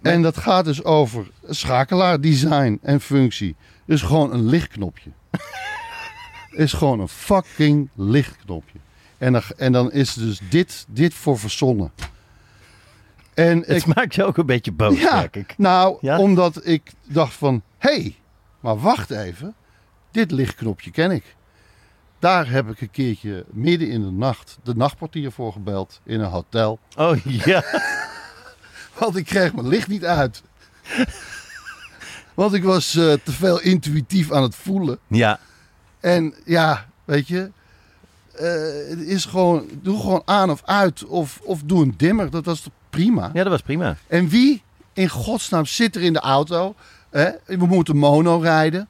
[0.02, 3.56] En dat gaat dus over schakelaar, design en functie.
[3.86, 5.12] Dus gewoon een lichtknopje.
[6.52, 8.80] is gewoon een fucking lichtknopje.
[9.18, 11.92] En dan, en dan is dus dit, dit voor verzonnen.
[13.34, 15.54] En ik, Het maakt je ook een beetje boos, ja, merk ik.
[15.58, 16.20] nou, Ja?
[16.20, 17.62] omdat ik dacht van...
[17.78, 18.16] Hé, hey,
[18.60, 19.56] maar wacht even.
[20.12, 21.36] Dit lichtknopje ken ik.
[22.20, 26.30] Daar heb ik een keertje midden in de nacht de nachtportier voor gebeld in een
[26.30, 26.80] hotel.
[26.98, 27.64] Oh ja.
[29.02, 30.42] Want ik kreeg mijn licht niet uit.
[32.34, 35.00] Want ik was eh, te veel intuïtief aan het voelen.
[35.08, 35.40] Ja,
[36.00, 37.52] En ja, weet je,
[38.34, 41.06] eh, het is gewoon, doe gewoon aan of uit.
[41.06, 43.30] Of, of doe een dimmer, dat was toch prima.
[43.34, 43.96] ja, dat was prima.
[44.08, 44.62] En wie
[44.94, 46.76] in godsnaam zit er in de auto?
[47.10, 47.30] Hè?
[47.46, 48.88] We moeten mono rijden.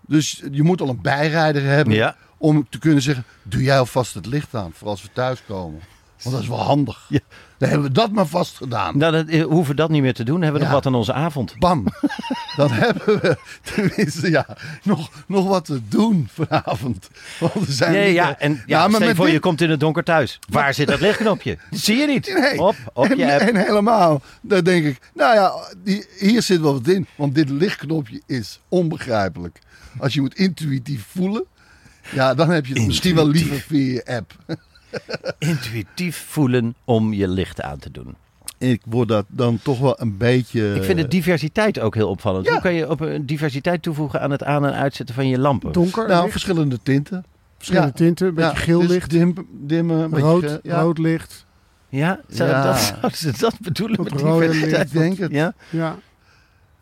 [0.00, 2.16] Dus je moet al een bijrijder hebben Ja.
[2.36, 5.80] om te kunnen zeggen, doe jij alvast het licht aan voor als we thuiskomen.
[6.22, 7.06] Want dat is wel handig.
[7.08, 7.20] Ja.
[7.60, 8.98] Dan hebben we dat maar vast gedaan.
[8.98, 10.42] Nou, dan eh, hoeven we dat niet meer te doen.
[10.42, 10.72] Hebben we Ja.
[10.72, 11.54] nog wat aan onze avond.
[11.58, 11.86] Bam.
[12.56, 13.36] Dan hebben we
[13.74, 14.46] tenminste ja,
[14.82, 17.08] nog, nog wat te doen vanavond.
[17.40, 19.70] Want we zijn Nee, ja, en ja, maar stel je met voor, je komt in
[19.70, 20.38] het donker thuis.
[20.48, 21.58] Waar zit dat lichtknopje?
[21.70, 22.34] Dat zie je niet.
[22.38, 22.60] Nee.
[22.60, 23.40] Op, op en, je app.
[23.40, 25.52] en helemaal, daar denk ik, nou ja,
[25.84, 27.06] die, hier zit wel wat in.
[27.16, 29.58] Want dit lichtknopje is onbegrijpelijk.
[29.98, 31.44] Als je moet intuïtief voelen,
[32.12, 34.32] ja, dan heb je het misschien wel liever via je app.
[35.38, 38.14] Intuïtief voelen om je licht aan te doen.
[38.58, 40.74] Ik word dat dan toch wel een beetje...
[40.74, 42.46] Ik vind de diversiteit ook heel opvallend.
[42.46, 42.52] ja.
[42.52, 45.72] Hoe kan je op een diversiteit toevoegen aan het aan- en uitzetten van je lampen?
[45.72, 47.24] Donker, Nou, licht, verschillende tinten.
[47.56, 47.94] verschillende ja.
[47.94, 51.46] tinten, een beetje Ja, geel dus licht, dim, dimmen, een beetje rood, rood licht.
[51.88, 52.20] Ja?
[52.28, 52.62] Zou Ja.
[52.64, 54.92] Dat, zouden ze dat bedoelen met rode diversiteit?
[54.92, 54.94] licht.
[54.94, 55.30] Ik denk het.
[55.32, 55.54] Ja?
[55.70, 55.96] Ja,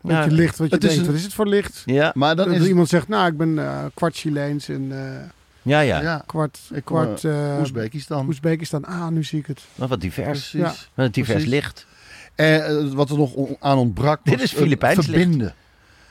[0.01, 0.19] Ja.
[0.19, 1.05] beetje licht wat je Het is denkt.
[1.05, 1.81] een- Wat is het voor licht?
[1.85, 5.19] Ja, Maar dan Dat is iemand zegt, nou, ik ben eh kwart Chileens en eh,
[5.61, 6.01] ja, ja.
[6.01, 8.25] ja, kwart, kwart eh Oezbekistan.
[8.27, 8.85] Oezbekistan.
[8.85, 9.61] Ah, nu zie ik het.
[9.75, 10.49] Wat divers.
[10.49, 10.51] Precies.
[10.59, 10.67] Ja.
[10.93, 11.49] Wat een divers Precies.
[11.51, 11.87] licht.
[12.35, 15.09] En eh, wat er nog aan ontbrak Dit is Filipijns licht.
[15.09, 15.53] verbinden.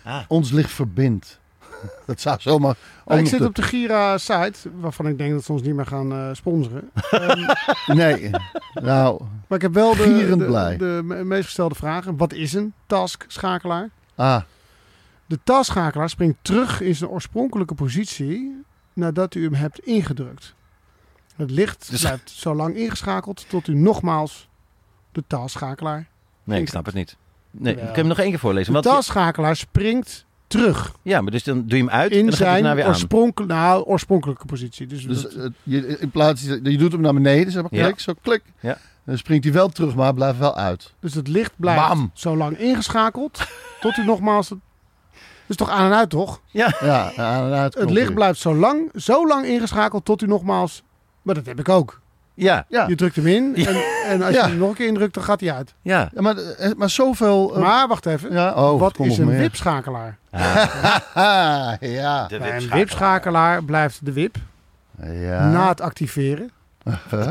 [0.05, 0.21] Ah.
[0.29, 1.39] Ons licht verbindt.
[2.07, 2.77] Dat zou zomaar...
[3.07, 6.13] Maar ik zit op de Gira-site, waarvan ik denk dat ze ons niet meer gaan
[6.13, 6.91] eh, sponsoren.
[7.11, 7.47] Ehm,
[7.87, 8.31] Nee.
[8.75, 10.77] Nou, maar ik heb wel de, de, blij.
[10.77, 12.17] de me- meest gestelde vragen.
[12.17, 13.89] Wat is een task-schakelaar?
[14.15, 14.41] ah,
[15.27, 18.63] De taskschakelaar springt terug in zijn oorspronkelijke positie
[18.99, 20.55] nadat u hem hebt ingedrukt.
[21.37, 24.49] Het licht Dus- blijft zo lang ingeschakeld tot u nogmaals
[25.13, 26.09] de taskschakelaar.
[26.45, 27.17] Nee, ik snap het niet.
[27.51, 28.73] Nee, ik kan hem nog één keer voorlezen.
[28.73, 32.25] De Want, taskschakelaar springt terug ja, maar dus dan doe je hem uit en in
[32.27, 32.91] dan gaat hij zijn daarna weer aan.
[32.91, 34.87] oorspronkelijke, nou, oorspronkelijke positie.
[34.87, 37.85] Dus, dus dat- eh, je, in plaats, je doet hem naar beneden, zeg maar, Ja.
[37.85, 38.43] klik, zo klik.
[38.61, 38.79] Ja.
[39.05, 40.93] Dan springt hij wel terug, maar blijft wel uit.
[41.01, 42.11] dus het licht blijft Bam.
[42.15, 43.47] zo lang ingeschakeld
[43.81, 44.49] tot u nogmaals...
[44.49, 44.59] Het,
[45.49, 46.41] dus toch aan en uit, toch?
[46.47, 46.73] Ja,
[47.17, 47.75] aan en uit.
[47.75, 50.83] Het licht blijft zo lang, zo lang ingeschakeld tot u nogmaals...
[51.23, 52.01] Maar dat heb ik ook.
[52.35, 53.77] Ja, Ja, Je drukt hem in en,
[54.09, 54.45] en als Ja.
[54.45, 55.75] je hem nog een keer indrukt, dan gaat hij uit.
[55.83, 56.11] ja.
[56.15, 57.55] ja maar, eh, maar zoveel...
[57.55, 58.33] eh, Maar wacht even.
[58.33, 60.19] ja, oh, Wat is een wipschakelaar?
[61.81, 62.27] Ja.
[62.27, 62.79] De Bij een wipschakelaar.
[62.79, 64.37] wipschakelaar blijft de wip
[65.03, 65.49] ja.
[65.51, 66.51] na het activeren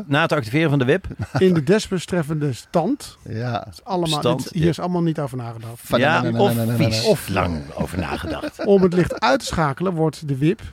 [0.05, 1.05] Na het activeren van de wip.
[1.37, 3.17] in de desbetreffende stand.
[3.29, 3.67] ja.
[3.83, 4.69] Allemaal, Stand, dit- hier ja.
[4.69, 5.73] is allemaal niet over nagedacht.
[5.75, 7.03] Van- ja, of vies.
[7.05, 8.65] Of lang over nagedacht.
[8.65, 10.65] Om het licht uit te schakelen wordt de wip Ja,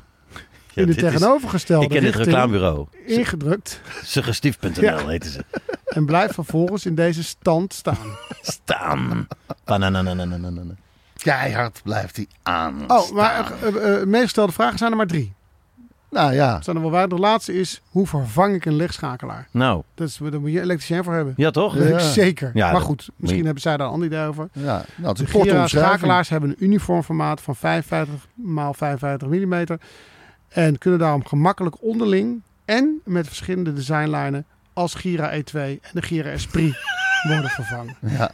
[0.75, 2.87] in de dit is- tegenovergestelde ik ken het reclamebureau.
[3.07, 5.07] ingedrukt Suggestief.nl Ja.
[5.07, 5.45] heten ze.
[5.97, 8.17] en blijft vervolgens in deze stand staan.
[8.43, 9.27] Staan.
[9.65, 10.75] Bananananananana.
[11.17, 12.85] Keihard blijft hij aan.
[12.91, 15.33] Oh, maar uh, uh, vragen zijn er maar drie.
[16.15, 16.63] Nou ja.
[16.63, 17.09] Zijn er wel waar.
[17.09, 19.49] De laatste is, hoe vervang ik een lichtschakelaar?
[19.51, 21.35] Nou, Dat is, daar moet je elektricien voor hebben.
[21.37, 21.79] ja toch?
[21.79, 21.99] Ja.
[21.99, 22.51] Zeker.
[22.55, 24.49] Ja, maar goed, misschien hebben zij daar een ander idee over.
[24.53, 24.85] ja.
[24.97, 28.15] Nou, het is De Gira schakelaars hebben een uniform formaat van 55
[28.71, 29.65] x 55 mm.
[30.49, 36.29] En kunnen daarom gemakkelijk onderling en met verschillende designlijnen als Gira E2 en de Gira
[36.31, 36.77] Esprit
[37.29, 37.97] worden vervangen.
[38.01, 38.31] Ja.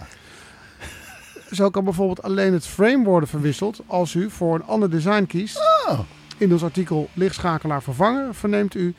[1.50, 5.58] Zo kan bijvoorbeeld alleen het frame worden verwisseld als u voor een ander design kiest.
[5.88, 5.98] Oh.
[6.40, 8.94] In ons artikel lichtschakelaar vervangen verneemt u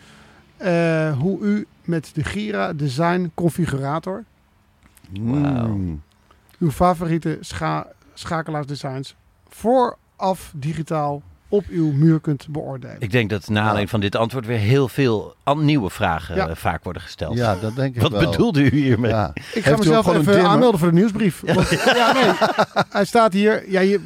[0.57, 4.23] eh, hoe u met de Gira Design Configurator
[5.21, 5.67] Wauw.
[5.67, 6.01] Mm.
[6.59, 9.15] uw favoriete scha schakelaarsdesigns
[9.49, 12.95] vooraf digitaal op uw muur kunt beoordelen.
[12.99, 16.47] Ik denk dat na aanleiding van dit antwoord weer heel veel nieuwe vragen Ja.
[16.47, 17.37] eh, vaak worden gesteld.
[17.37, 18.29] Ja, dat denk ik Wat wel.
[18.29, 19.11] bedoelde u hiermee?
[19.11, 19.31] Ja.
[19.53, 21.41] Ik ga mezelf even aanmelden voor de nieuwsbrief.
[21.53, 22.31] Want, ja, nee.
[22.89, 23.69] Hij staat hier.
[23.69, 23.99] Ja, je,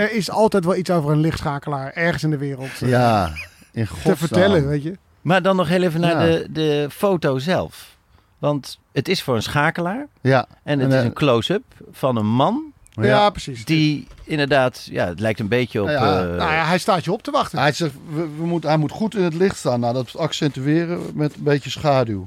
[0.00, 3.32] er is altijd wel iets over een lichtschakelaar ergens in de wereld eh, Ja,
[3.72, 4.96] in te vertellen, weet je.
[5.20, 6.36] Maar dan nog heel even naar Ja.
[6.38, 7.96] de, de foto zelf.
[8.38, 10.06] Want het is voor een schakelaar.
[10.20, 13.64] Ja, En het En, is eh, een close-up van een man Ja, precies.
[13.64, 15.88] Die inderdaad, ja, het lijkt een beetje op...
[15.88, 17.58] Ja, eh, nou ja, hij staat je op te wachten.
[17.58, 19.80] Hij, zegt, we, we moet, hij moet goed in het licht staan.
[19.80, 22.26] Nou, dat accentueren met een beetje schaduw.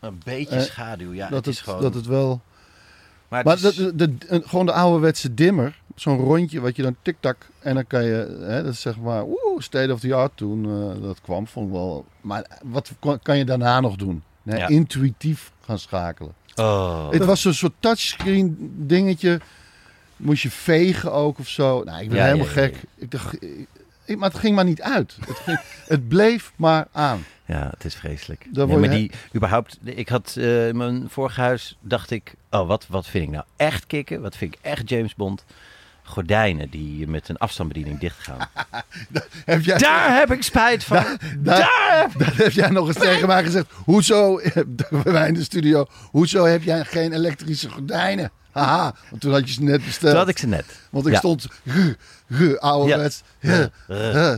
[0.00, 1.28] een beetje schaduw, ja.
[1.28, 1.82] dat, het het, is gewoon...
[1.82, 2.40] dat het wel...
[3.28, 5.79] maar het Maar is- dat, de, de- een- gewoon de ouderwetse dimmer.
[5.94, 7.48] Zo'n rondje wat je dan tik-tak.
[7.58, 10.64] En dan kan je, hè, dat is zeg maar, oeh, state of the art toen
[10.64, 11.46] eh, dat kwam.
[11.46, 12.04] Vond ik wel.
[12.20, 14.22] Maar wat kan- kan je daarna nog doen?
[14.42, 14.68] Nee, Ja.
[14.68, 16.32] Intuïtief gaan schakelen.
[16.56, 17.10] Oh.
[17.10, 19.40] Het was een soort touchscreen dingetje.
[20.16, 21.82] Moest je vegen ook of zo.
[21.84, 22.76] Nou, ik ben Ja, helemaal ja, gek.
[22.96, 23.42] Ik dacht,
[24.04, 25.16] ik- maar het ging maar niet uit.
[25.26, 27.24] Het, ging, het bleef maar aan.
[27.44, 28.46] Ja, het is vreselijk.
[28.52, 32.66] Ja, maar je- die, überhaupt, ik had eh, in mijn vorige huis, dacht ik, oh,
[32.66, 34.20] wat, wat vind ik nou echt kicken?
[34.22, 35.44] Wat vind ik echt James Bond?
[36.10, 38.38] Gordijnen die met een afstandsbediening dichtgaan.
[39.44, 41.04] Heb jij, Daar heb ik spijt van.
[41.38, 43.66] daar, daar heb jij nog eens tegen mij gezegd.
[43.84, 44.40] Hoezo,
[45.02, 48.30] bij mij in de studio, hoezo heb jij geen elektrische gordijnen?
[48.52, 50.10] Haha, want toen had je ze net besteld.
[50.10, 50.64] Toen had ik ze net.
[50.90, 51.18] Want ik Ja.
[51.18, 51.96] stond gu,
[52.30, 53.22] gu, ouderwets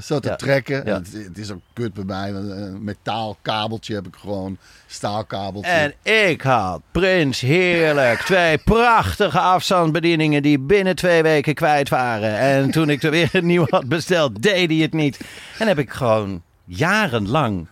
[0.07, 0.37] zo te Ja.
[0.37, 0.85] trekken.
[0.85, 0.95] Ja.
[0.95, 2.31] Het, het is ook kut bij mij.
[2.33, 4.57] Een metaalkabeltje heb ik gewoon.
[4.87, 5.71] Staalkabeltje.
[5.71, 5.95] En
[6.29, 12.39] ik had Prins heerlijk twee prachtige afstandsbedieningen die binnen twee weken kwijt waren.
[12.39, 15.21] En toen ik er weer een nieuw had besteld, deed hij het niet.
[15.59, 17.67] En heb ik gewoon jarenlang.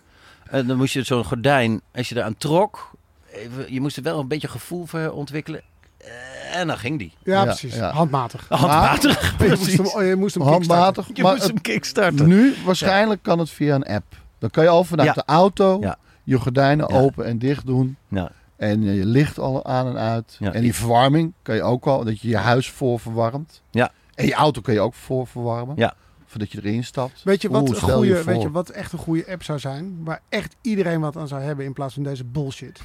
[0.49, 2.91] En dan moest je zo'n gordijn, als je eraan trok,
[3.33, 5.61] even, je moest er wel een beetje gevoel voor ontwikkelen.
[6.03, 7.13] Eh, En dan ging die.
[7.23, 7.75] Ja, Ja, precies.
[7.75, 7.91] ja.
[7.91, 8.45] Handmatig.
[8.49, 9.21] Handmatig.
[9.39, 9.77] Je moest precies.
[9.77, 11.07] hem, oh, je moest hem handmatig.
[11.13, 12.27] Je maar moest hem kickstarten.
[12.27, 14.15] nu waarschijnlijk kan het via een app.
[14.39, 15.13] Dan kan je al vanuit Ja.
[15.13, 15.97] de auto Ja.
[16.23, 16.99] je gordijnen Ja.
[16.99, 17.97] open en dicht doen.
[18.07, 20.35] Nou, En je licht al aan en uit.
[20.39, 20.53] Ja.
[20.53, 23.61] En die verwarming kan je ook al, dat je je huis voor verwarmt.
[23.71, 23.91] Ja.
[24.15, 25.75] En je auto kun je ook voor verwarmen.
[25.77, 25.93] Ja.
[26.25, 27.21] Voordat je erin stapt.
[27.23, 29.59] Weet je, wat Oeh, een goede, je weet je wat echt een goede app zou
[29.59, 29.97] zijn?
[30.03, 32.79] Waar echt iedereen wat aan zou hebben in plaats van deze bullshit.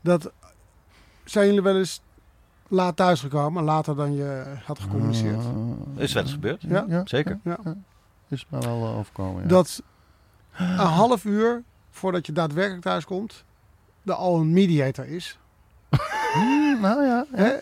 [0.00, 0.30] Dat
[1.24, 2.00] zijn jullie wel eens
[2.70, 5.36] laat thuisgekomen, later dan je had gecommuniceerd.
[5.36, 6.62] Ah, is wel eens gebeurd.
[6.68, 6.84] Ja.
[6.88, 7.38] ja, Zeker.
[7.44, 7.58] Ja.
[8.28, 9.42] is mij wel eh, overkomen.
[9.42, 9.48] Ja.
[9.48, 9.82] Dat
[10.58, 13.44] een half uur voordat je daadwerkelijk thuis komt,
[14.04, 15.38] er al een mediator is.
[16.32, 17.24] Hmm, nou ja.
[17.32, 17.52] Hè?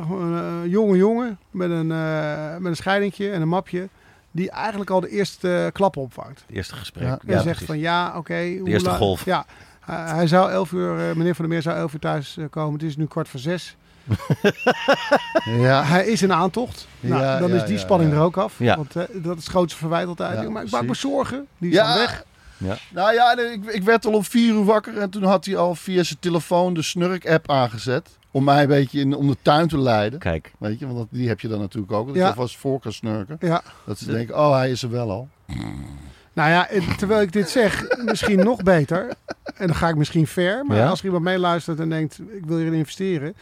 [0.00, 3.88] Gewoon Een jonge jongen met een, eh, met een scheidingje en een mapje.
[4.30, 6.44] Die eigenlijk al de eerste eh, klappen opvangt.
[6.50, 7.02] Eerste gesprek.
[7.04, 7.18] Ja.
[7.26, 7.66] Ja, En zegt precies.
[7.66, 8.56] van ja, oké.
[8.58, 9.24] hoe eerste la- golf.
[9.24, 9.44] Ja,
[9.80, 12.44] hij- hij zou elf uur, eh, meneer Van der Meer zou elf uur thuis eh,
[12.50, 12.72] komen.
[12.72, 13.76] Het is nu kwart voor zes.
[15.66, 15.84] ja.
[15.84, 16.86] Hij is in aantocht.
[17.00, 18.16] Nou, Ja, dan ja, is die ja, spanning ja.
[18.16, 18.54] er ook af.
[18.58, 18.76] Ja.
[18.76, 20.40] Want eh, dat is het grootste verwijt altijd.
[20.42, 21.46] Ja, maar ik maak me zorgen.
[21.58, 21.94] Die is Ja.
[21.98, 22.24] weg.
[22.56, 22.76] Ja.
[22.90, 25.74] Nou ja, ik, ik werd al om vier uur wakker en toen had hij al
[25.74, 28.08] via zijn telefoon de snurk-app aangezet.
[28.30, 30.18] Om mij een beetje in, om de tuin te leiden.
[30.18, 32.06] Kijk, Weet je, want dat, die heb je dan natuurlijk ook.
[32.06, 32.22] Dat Ja.
[32.22, 33.36] je alvast voor kan snurken.
[33.40, 33.62] Ja.
[33.86, 35.28] Dat ze denken, oh hij is er wel al.
[36.32, 39.12] Nou ja, en terwijl ik dit zeg, misschien nog beter.
[39.56, 40.64] En dan ga ik misschien ver.
[40.66, 40.88] Maar Ja?
[40.88, 43.34] als er iemand meeluistert en denkt, ik wil hierin investeren.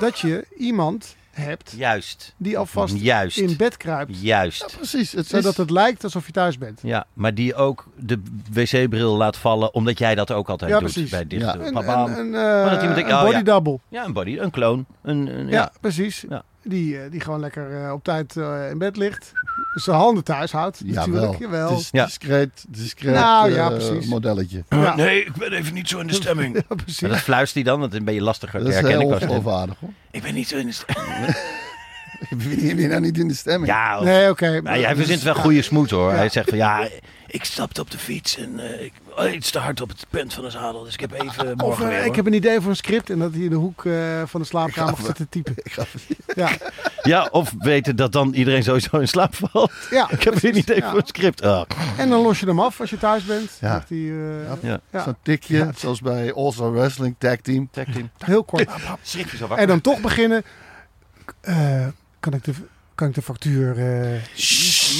[0.00, 2.34] Dat je iemand hebt juist.
[2.36, 3.38] die alvast Juist.
[3.38, 4.20] in bed kruipt.
[4.20, 4.74] Juist.
[4.76, 5.12] Precies.
[5.12, 6.80] Het Zodat is, het lijkt alsof je thuis bent.
[6.82, 8.22] Ja, maar die ook de
[8.52, 11.10] wc-bril laat vallen, omdat jij dat ook altijd Ja, doet precies.
[11.10, 11.52] bij dicht Ja.
[11.52, 11.66] doen.
[11.66, 12.12] Een, Babam.
[12.12, 13.42] een, een, eh, denkt, een oh body ja.
[13.42, 13.78] double.
[13.88, 14.84] Ja, een body, een clone.
[15.02, 15.72] Een, een- Ja, ja.
[15.80, 16.24] precies.
[16.28, 16.42] Ja.
[16.64, 19.32] Die, eh, die gewoon lekker eh, op tijd eh, in bed ligt.
[19.74, 20.80] Dus zijn handen thuis houdt.
[20.84, 21.38] ja, natuurlijk.
[21.38, 21.40] wel.
[21.40, 21.70] Jawel.
[21.70, 22.04] Het is Ja.
[22.04, 24.06] discreet, discreet Nou, ja, precies.
[24.06, 24.64] modelletje.
[24.68, 24.94] Ja.
[24.94, 26.54] Nee, ik ben even niet zo in de stemming.
[26.68, 27.00] Ja, precies.
[27.00, 29.00] Maar dat fluistert hij dan, want dan ben je lastiger Dat te is herkennen.
[29.08, 29.36] heel qua stem.
[29.36, 29.90] ongeloofwaardig hoor.
[30.10, 31.36] Ik ben niet zo in de stemming.
[32.66, 33.66] Ben je nou niet in de stemming?
[33.72, 34.60] Ja, of- Nee, oké.
[34.60, 36.10] Nou, jij verzint wel goede smoed hoor.
[36.10, 36.16] Ja.
[36.16, 36.88] Hij zegt van ja,
[37.26, 40.34] ik stapte op de fiets en eh, ik oh, iets te hard op het punt
[40.34, 40.84] van de zadel.
[40.84, 43.10] Dus ik heb even Of morgen eh, weer, ik heb een idee voor een script
[43.10, 45.54] en dat hij in de hoek eh, van de slaapkamer zit te typen.
[46.34, 46.48] Ja,
[47.02, 49.72] Ja, of weten dat dan iedereen sowieso in slaap valt.
[49.90, 50.10] ja.
[50.10, 50.90] Ik heb een idee Ja.
[50.90, 51.42] voor een script.
[51.42, 51.62] Oh.
[51.96, 53.50] En dan los je hem af als je thuis bent.
[53.60, 53.84] Ja.
[53.88, 53.98] Hij,
[54.62, 55.02] eh, ja.
[55.04, 57.68] Zo'n tikje, zoals bij All-Star Wrestling Tag Team.
[57.70, 58.10] Tag team.
[58.24, 58.70] Heel kort.
[59.02, 60.42] Schrik je zo En dan toch beginnen.
[61.40, 61.86] Eh,
[62.22, 62.52] kan, ik de,
[62.94, 63.70] kan ik de factuur...
[63.78, 64.20] eh,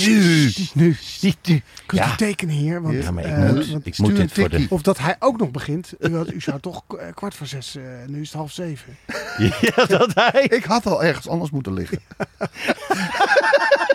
[0.07, 0.53] Nu.
[0.75, 0.97] nu.
[1.21, 1.63] Niet nu.
[1.87, 2.13] Kunt Ja.
[2.13, 2.83] u tekenen hier?
[2.83, 4.67] Want, Ja, maar ik eh, moet, want- ik moet dit voor de...
[4.69, 5.93] Of dat hij ook nog begint.
[6.01, 8.97] U, had- u zou toch eh, kwart voor zes, eh, nu is het half zeven.
[9.61, 10.47] Ja, dat hij...
[10.49, 11.99] Ik had al ergens anders moeten liggen.
[12.19, 12.27] Ja,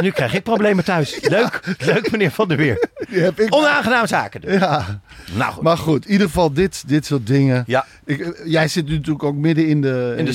[0.00, 1.18] nu krijg ik problemen thuis.
[1.28, 2.88] Leuk, leuk meneer Van der Weer.
[3.48, 4.60] Onaangenaam zaken dus.
[4.60, 5.00] Ja,
[5.32, 5.62] Nou goed.
[5.62, 7.64] maar goed, in ieder geval dit, dit soort dingen.
[7.66, 10.32] Ja, Ik, eh, jij zit nu natuurlijk ook midden in de, In de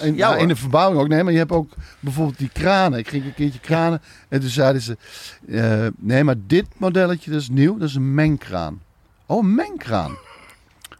[0.00, 1.08] in, Ja, ja, in de verbouwing ook.
[1.08, 2.98] Nee, maar je hebt ook bijvoorbeeld die kranen.
[2.98, 4.96] Ik ging een keertje kranen en toen zeiden ze...
[5.48, 8.80] eh, nee, maar dit modelletje dat is nieuw, dat is een mengkraan.
[9.26, 10.16] Oh, een mengkraan.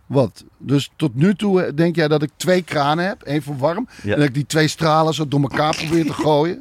[0.07, 0.45] Wat?
[0.59, 3.23] Dus tot nu toe eh, denk jij dat ik twee kranen heb.
[3.23, 3.89] één voor warm.
[4.03, 4.13] Ja.
[4.13, 6.59] En dat ik die twee stralen zo door elkaar probeer te gooien.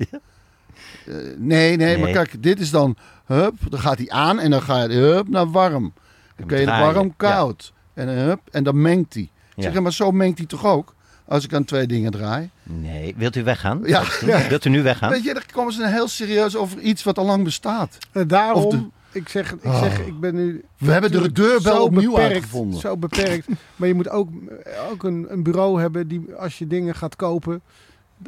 [1.08, 2.96] Eh, nee, nee, maar kijk, dit is dan...
[3.26, 5.94] Hup, dan gaat hij aan en dan ga je hup naar warm.
[6.36, 7.74] Dan kun je warm, koud.
[7.94, 9.30] En, hup, en dan mengt hij.
[9.56, 9.64] Ja.
[9.72, 10.94] Zeg, maar zo mengt hij toch ook?
[11.28, 12.50] als ik aan twee dingen draai.
[12.64, 13.82] Nee, wilt u weggaan?
[13.86, 14.04] Ja.
[14.50, 15.10] Wilt u nu weggaan?
[15.10, 17.98] Weet je, daar komen ze heel serieus over iets wat al lang bestaat.
[18.12, 18.88] Eh, daarom, de-
[19.20, 19.80] ik, zeg, ik Oh.
[19.82, 20.64] zeg, ik ben nu...
[20.78, 22.80] We hebben de deurbel zo opnieuw beperkt, uitgevonden.
[22.80, 23.48] Zo beperkt.
[23.76, 24.30] maar je moet ook,
[24.92, 27.62] ook een, een bureau hebben die, als je dingen gaat kopen,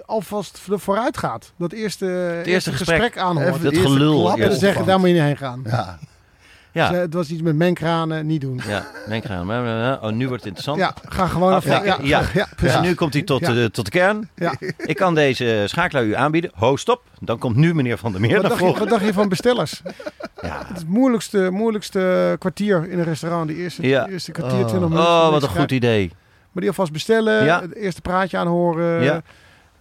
[0.06, 1.52] alvast vooruit gaat.
[1.58, 3.00] Dat eerste, eerste gesprek.
[3.02, 3.48] gesprek, aanhoort.
[3.48, 4.32] Even Dat de eerste gelul.
[4.34, 5.62] En dan zeggen, daar moet je niet heen gaan.
[5.66, 5.98] Ja,
[6.72, 8.62] Ja, Dus, eh, het was iets met menkranen, niet doen.
[8.68, 9.44] ja.
[9.44, 10.78] Maar, Oh, nu wordt het interessant.
[10.78, 11.72] Ja, ga gewoon even.
[11.72, 12.28] Afhaken, Ja, ja.
[12.34, 12.80] ja, Dus precies.
[12.80, 13.54] nu komt hij tot, Ja.
[13.54, 14.30] de, tot de kern.
[14.36, 14.54] Ja.
[14.78, 16.52] Ik kan deze schakelaar u aanbieden.
[16.56, 17.02] Ho, stop.
[17.20, 18.82] Dan komt nu meneer Van der Meer Wat, naar dacht je, voren.
[18.82, 19.82] wat dacht je van bestellers?
[20.42, 20.62] Ja.
[20.74, 23.48] Het moeilijkste, moeilijkste kwartier in een restaurant.
[23.48, 24.08] Die eerste, Ja.
[24.08, 24.66] eerste kwartier, Oh.
[24.68, 25.12] 20 minuten.
[25.12, 26.08] Oh, wat een goed idee.
[26.52, 27.62] Maar die alvast bestellen, Ja.
[27.62, 29.04] het eerste praatje aanhoren.
[29.04, 29.22] Ja.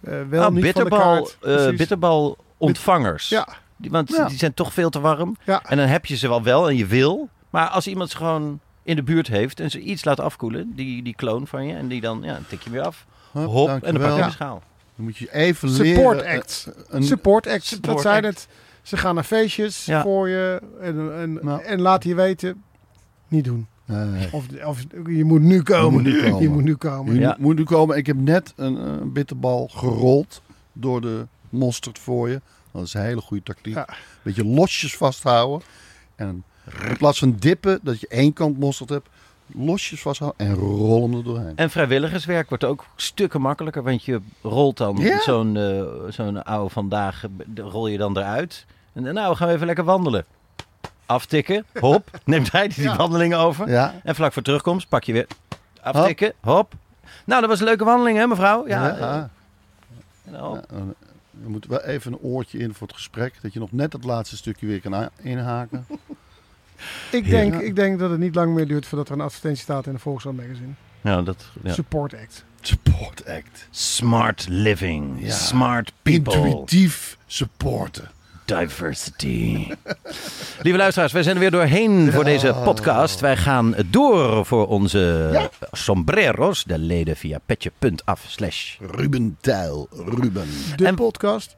[0.07, 1.69] Eh, wel Nou, niet bitterbal, van de kaart.
[1.71, 3.29] eh, bitterbal ontvangers.
[3.29, 3.47] Ja.
[3.77, 4.27] Die, want Ja.
[4.27, 5.37] die zijn toch veel te warm.
[5.43, 5.61] Ja.
[5.65, 7.29] En dan heb je ze wel wel en je wil.
[7.49, 11.03] Maar als iemand ze gewoon in de buurt heeft en ze iets laat afkoelen, die,
[11.03, 13.05] die kloon van je, en die dan, ja, dan tik je weer af.
[13.31, 14.61] Hup, Hop, en dan pak je de schaal.
[14.95, 16.31] Dan moet je even Support leren.
[16.31, 16.71] eh, act.
[16.89, 18.33] Een, Support act, Support dat zijn act.
[18.33, 18.47] het.
[18.81, 20.01] Ze gaan naar feestjes Ja.
[20.01, 21.61] voor je en, en, Nou.
[21.63, 22.63] en laten je weten,
[23.27, 23.67] niet doen.
[23.87, 24.27] Nee.
[24.31, 26.03] Of, of je moet nu komen.
[26.03, 26.41] Je moet nu komen.
[26.43, 27.13] Je moet nu komen.
[27.13, 27.35] Je Ja.
[27.39, 27.97] moet nu komen.
[27.97, 30.41] Ik heb net een, een bitterbal gerold
[30.73, 32.41] door de mosterd voor je.
[32.71, 33.73] Dat is een hele goede tactiek.
[33.73, 33.87] Ja.
[34.21, 35.67] Beetje losjes vasthouden.
[36.15, 36.43] En
[36.87, 39.07] in plaats van dippen, dat je één kant mosterd hebt,
[39.53, 41.55] losjes vasthouden en rol hem er doorheen.
[41.55, 45.21] En vrijwilligerswerk wordt ook stukken makkelijker, want je rolt dan Ja.
[45.21, 47.23] zo'n eh, zo'n oude vandaag,
[47.55, 48.65] rol je dan eruit.
[48.93, 50.25] En dan, nou, gaan we even lekker wandelen.
[51.07, 52.95] Aftikken, hop, neemt hij die Ja.
[52.95, 53.69] wandelingen over.
[53.69, 55.27] Ja, En vlak voor terugkomst pak je weer
[55.81, 56.73] aftikken, hop.
[57.25, 58.67] Nou, dat was een leuke wandeling, hè, mevrouw?
[58.67, 58.85] Ja.
[58.87, 58.93] ja.
[58.93, 59.29] eh, ja.
[60.25, 60.65] en dan hop.
[60.71, 60.77] Ja,
[61.43, 64.03] Je moet wel even een oortje in voor het gesprek, dat je nog net het
[64.03, 65.85] laatste stukje weer kan inhaken.
[67.11, 69.85] Ik, denk, ik denk dat het niet lang meer duurt voordat er een advertentie staat
[69.85, 70.71] in de Volkswagen magazine.
[71.01, 71.73] Nou, dat, ja.
[71.73, 72.43] Support act.
[72.61, 73.67] Support act.
[73.71, 75.31] Smart living, Ja.
[75.33, 78.09] smart people, Intuïtief supporten.
[78.47, 79.67] Diversity.
[80.63, 83.19] Lieve luisteraars, wij zijn er weer doorheen voor deze podcast.
[83.19, 88.77] Wij gaan door voor onze sombreros, de leden via petje.af slash.
[88.79, 90.47] Ruben Tijl, Ruben.
[90.75, 91.55] De En- podcast.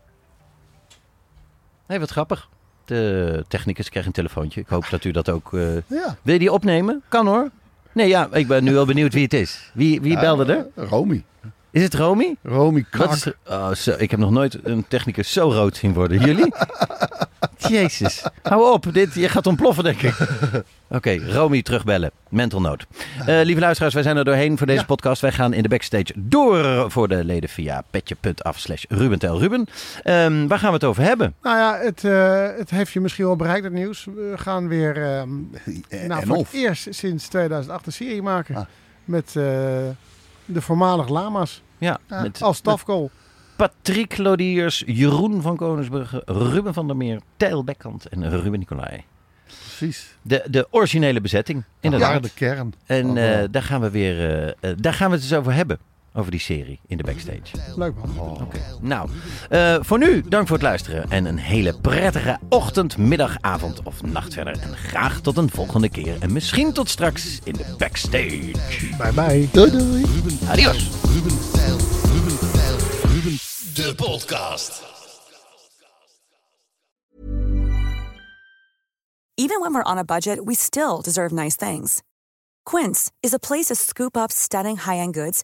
[1.88, 2.50] Nee, wat grappig.
[2.86, 4.62] De technicus kreeg een telefoontje.
[4.62, 5.54] Ik hoop dat u dat ook...
[5.54, 6.18] eh, Ja.
[6.22, 7.02] Wil je die opnemen?
[7.08, 7.50] Kan hoor.
[7.94, 9.72] Nee, ja, ik ben nu wel benieuwd wie het is.
[9.74, 10.86] Wie, wie belde er?
[10.88, 11.24] Romy.
[11.72, 12.36] Is het Romy?
[12.44, 13.12] Romy Kak.
[13.14, 13.26] is?
[13.48, 16.20] Oh, zo, ik heb nog nooit een technicus zo rood zien worden.
[16.20, 16.54] Jullie?
[17.58, 18.24] Jezus.
[18.42, 18.94] Hou op.
[18.94, 20.16] Dit, je gaat ontploffen, denk ik.
[20.90, 22.12] Oké, Romy terugbellen.
[22.30, 22.86] Mental note.
[23.26, 24.86] Eh, lieve luisteraars, wij zijn er doorheen voor deze Ja.
[24.86, 25.22] podcast.
[25.22, 29.68] Wij gaan in de backstage door voor de leden via petje.af slash Ruben Ruben.
[30.04, 31.36] Ehm, waar gaan we het over hebben?
[31.42, 34.06] Nou ja, het, eh, het heeft je misschien wel bereikt, het nieuws.
[34.06, 35.50] We gaan weer En,
[36.08, 38.56] nou, voor het eerst sinds 2008 een serie maken.
[38.56, 38.64] Ah.
[39.06, 39.36] Met
[40.54, 43.12] de voormalig lama's Ja, Ja, met, als met tafkool.
[43.56, 49.04] Patrick Lodiers, Jeroen van Koningsbrugge, Ruben van der Meer, Tijl Bekkant en Ruben Nicolai.
[49.46, 50.16] Precies.
[50.22, 52.14] De, de originele bezetting, inderdaad.
[52.14, 52.74] Ja, de kern.
[52.86, 55.54] En Oh, eh, daar gaan we weer, eh, eh, daar gaan we het eens over
[55.54, 55.80] hebben.
[56.14, 57.58] Over die serie in de backstage.
[57.76, 58.18] Leuk man.
[58.18, 58.42] Oh.
[58.82, 59.10] Nou,
[59.50, 61.10] eh, voor nu dank voor het luisteren.
[61.10, 64.60] En een hele prettige ochtend, middag, avond of nacht verder.
[64.60, 66.16] En graag tot een volgende keer.
[66.20, 68.52] En misschien tot straks in de backstage.
[68.98, 69.50] Bye bye.
[69.52, 70.06] Doei doei.
[70.48, 70.90] Adios.
[71.14, 72.78] Ruben Tijl, Ruben Tijl,
[73.14, 73.38] Ruben
[73.74, 74.88] De podcast.
[79.36, 82.02] Even when we're on a budget, we still deserve nice things.
[82.66, 85.44] Quince is a place to scoop up stunning high-end goods